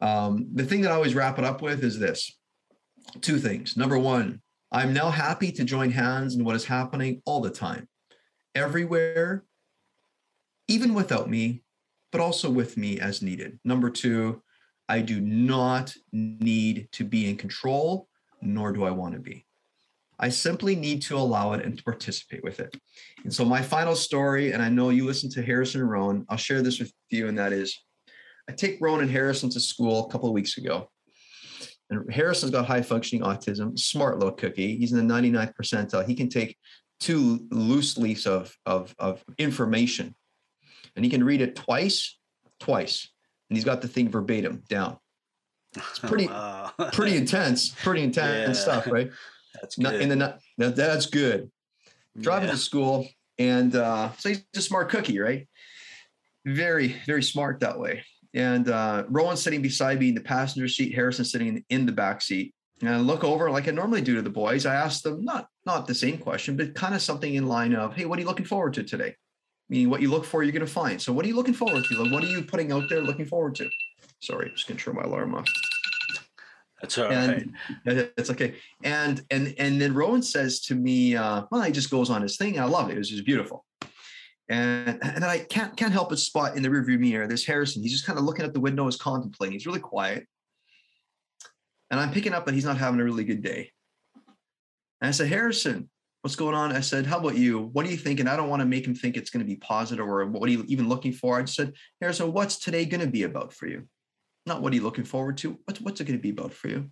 [0.00, 2.36] um, the thing that I always wrap it up with is this
[3.20, 3.76] two things.
[3.76, 7.88] Number one, I'm now happy to join hands in what is happening all the time,
[8.54, 9.44] everywhere,
[10.68, 11.62] even without me,
[12.12, 13.58] but also with me as needed.
[13.64, 14.42] Number two,
[14.88, 18.08] I do not need to be in control,
[18.40, 19.46] nor do I want to be.
[20.18, 22.76] I simply need to allow it and to participate with it.
[23.24, 26.36] And so, my final story, and I know you listen to Harrison and Rowan, I'll
[26.36, 27.76] share this with you, and that is
[28.48, 30.90] I take Rowan and Harrison to school a couple of weeks ago.
[31.90, 34.76] And Harrison's got high functioning autism, smart little cookie.
[34.76, 36.06] He's in the 99th percentile.
[36.06, 36.56] He can take
[37.00, 40.14] two loose leaves of, of, of information
[40.96, 42.16] and he can read it twice,
[42.60, 43.08] twice,
[43.48, 44.98] and he's got the thing verbatim down.
[45.76, 46.72] It's pretty, wow.
[46.92, 48.62] pretty intense, pretty intense yeah.
[48.62, 49.10] stuff, right?
[49.60, 50.00] That's good.
[50.00, 51.50] in the that's good.
[52.18, 52.54] Driving yeah.
[52.54, 55.48] to school, and uh, so he's a smart cookie, right?
[56.46, 58.04] Very, very smart that way.
[58.34, 61.92] And uh, Rowan sitting beside me in the passenger seat, Harrison sitting in, in the
[61.92, 62.52] back seat.
[62.80, 64.66] And I look over like I normally do to the boys.
[64.66, 67.94] I ask them not not the same question, but kind of something in line of,
[67.94, 69.14] "Hey, what are you looking forward to today?"
[69.68, 71.00] Meaning what you look for, you're going to find.
[71.00, 71.94] So, what are you looking forward to?
[71.94, 73.68] Like, what are you putting out there looking forward to?
[74.20, 75.48] Sorry, just going to turn my alarm off.
[76.80, 77.54] That's all and
[77.86, 78.10] right.
[78.18, 78.56] It's okay.
[78.82, 82.36] And and and then Rowan says to me, uh, well, he just goes on his
[82.36, 82.60] thing.
[82.60, 82.96] I love it.
[82.96, 83.64] It was just beautiful.
[84.50, 87.26] And and then I can't can't help but spot in the rearview mirror.
[87.26, 87.82] There's Harrison.
[87.82, 89.54] He's just kind of looking at the window, is contemplating.
[89.54, 90.26] He's really quiet.
[91.90, 93.70] And I'm picking up that he's not having a really good day.
[95.00, 95.88] And I said, Harrison,
[96.24, 96.72] what's going on?
[96.72, 97.68] I said, how about you?
[97.74, 98.18] What do you think?
[98.18, 100.48] And I don't want to make him think it's going to be positive or what
[100.48, 101.38] are you even looking for?
[101.38, 103.86] I just said, Harrison, what's today going to be about for you?
[104.46, 105.58] Not what are you looking forward to?
[105.66, 106.76] What's, what's it going to be about for you?
[106.76, 106.90] And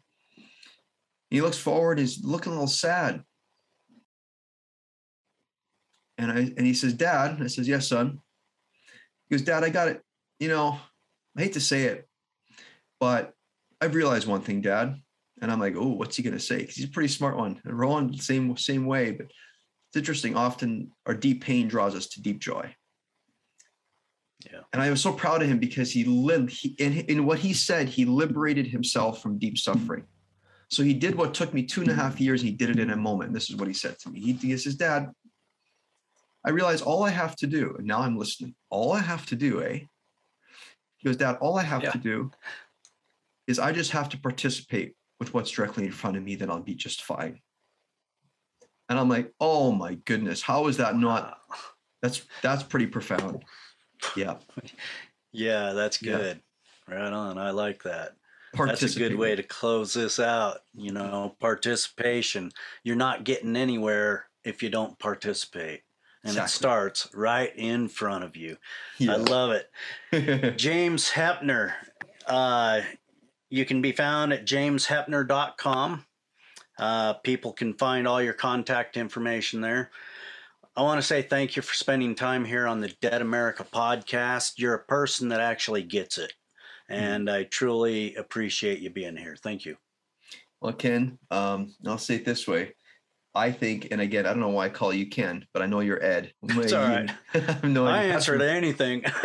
[1.30, 3.22] he looks forward, he's looking a little sad.
[6.18, 8.18] And I and he says, Dad, I says, Yes, son.
[9.28, 10.02] He goes, Dad, I got it.
[10.40, 10.78] You know,
[11.38, 12.06] I hate to say it,
[13.00, 13.32] but
[13.80, 15.00] I've realized one thing, Dad.
[15.42, 16.58] And I'm like, oh, what's he going to say?
[16.58, 17.60] Because he's a pretty smart one.
[17.64, 19.10] And Rowan, same same way.
[19.10, 20.36] But it's interesting.
[20.36, 22.74] Often our deep pain draws us to deep joy.
[24.46, 24.60] Yeah.
[24.72, 27.52] And I was so proud of him because he lived he, in, in what he
[27.52, 30.04] said, he liberated himself from deep suffering.
[30.68, 32.40] So he did what took me two and a half years.
[32.40, 33.34] And He did it in a moment.
[33.34, 34.20] This is what he said to me.
[34.20, 35.10] He, he says, Dad,
[36.44, 38.54] I realize all I have to do, and now I'm listening.
[38.70, 39.80] All I have to do, eh?
[40.96, 41.90] He goes, Dad, all I have yeah.
[41.90, 42.30] to do
[43.46, 46.58] is I just have to participate with what's directly in front of me, then I'll
[46.60, 47.40] be just fine.
[48.88, 51.38] And I'm like, oh my goodness, how is that not
[52.02, 53.44] That's that's pretty profound.
[54.16, 54.38] Yeah.
[55.30, 56.16] Yeah, that's Yeah.
[56.16, 56.40] good.
[56.88, 57.38] Right on.
[57.38, 58.16] I like that.
[58.52, 60.58] That's a good way to close this out.
[60.74, 62.50] You know, participation.
[62.82, 65.82] You're not getting anywhere if you don't participate.
[66.24, 66.44] And Exactly.
[66.46, 68.56] it starts right in front of you.
[68.98, 69.12] Yeah.
[69.12, 70.56] I love it.
[70.58, 71.74] James Heppner.
[72.26, 72.80] Uh,
[73.52, 76.06] you can be found at jamesheppner.com.
[76.78, 79.90] Uh, people can find all your contact information there.
[80.74, 84.54] I want to say thank you for spending time here on the Dead America podcast.
[84.56, 86.32] You're a person that actually gets it.
[86.88, 89.36] And I truly appreciate you being here.
[89.36, 89.76] Thank you.
[90.62, 92.72] Well, Ken, um, I'll say it this way.
[93.34, 95.80] I think, and again, I don't know why I call you Ken, but I know
[95.80, 96.32] you're Ed.
[96.42, 97.10] It's all right.
[97.64, 99.04] no, I answer to anything.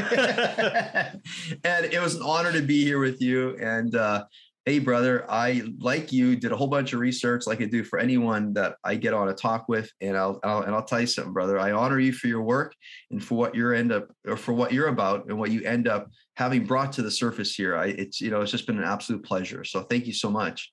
[1.63, 3.57] and it was an honor to be here with you.
[3.57, 4.23] And uh,
[4.65, 7.99] hey, brother, I like you did a whole bunch of research, like I do for
[7.99, 9.91] anyone that I get on a talk with.
[9.99, 11.59] And I'll, I'll and I'll tell you something, brother.
[11.59, 12.73] I honor you for your work
[13.11, 15.89] and for what you're end up or for what you're about and what you end
[15.89, 17.75] up having brought to the surface here.
[17.75, 19.65] I it's you know it's just been an absolute pleasure.
[19.65, 20.71] So thank you so much.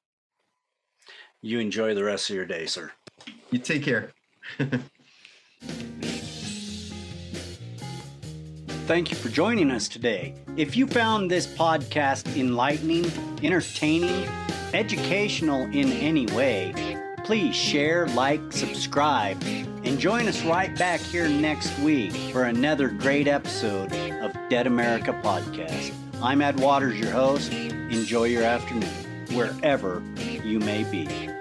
[1.42, 2.92] you enjoy the rest of your day, sir.
[3.50, 4.12] You take care.
[8.86, 10.34] Thank you for joining us today.
[10.56, 13.06] If you found this podcast enlightening,
[13.42, 14.26] entertaining,
[14.74, 16.74] educational in any way,
[17.24, 23.26] please share, like, subscribe, and join us right back here next week for another great
[23.26, 25.94] episode of Dead America Podcast.
[26.22, 27.52] I'm Ed Waters, your host.
[27.52, 28.90] Enjoy your afternoon,
[29.32, 30.02] wherever
[30.44, 31.33] you may be.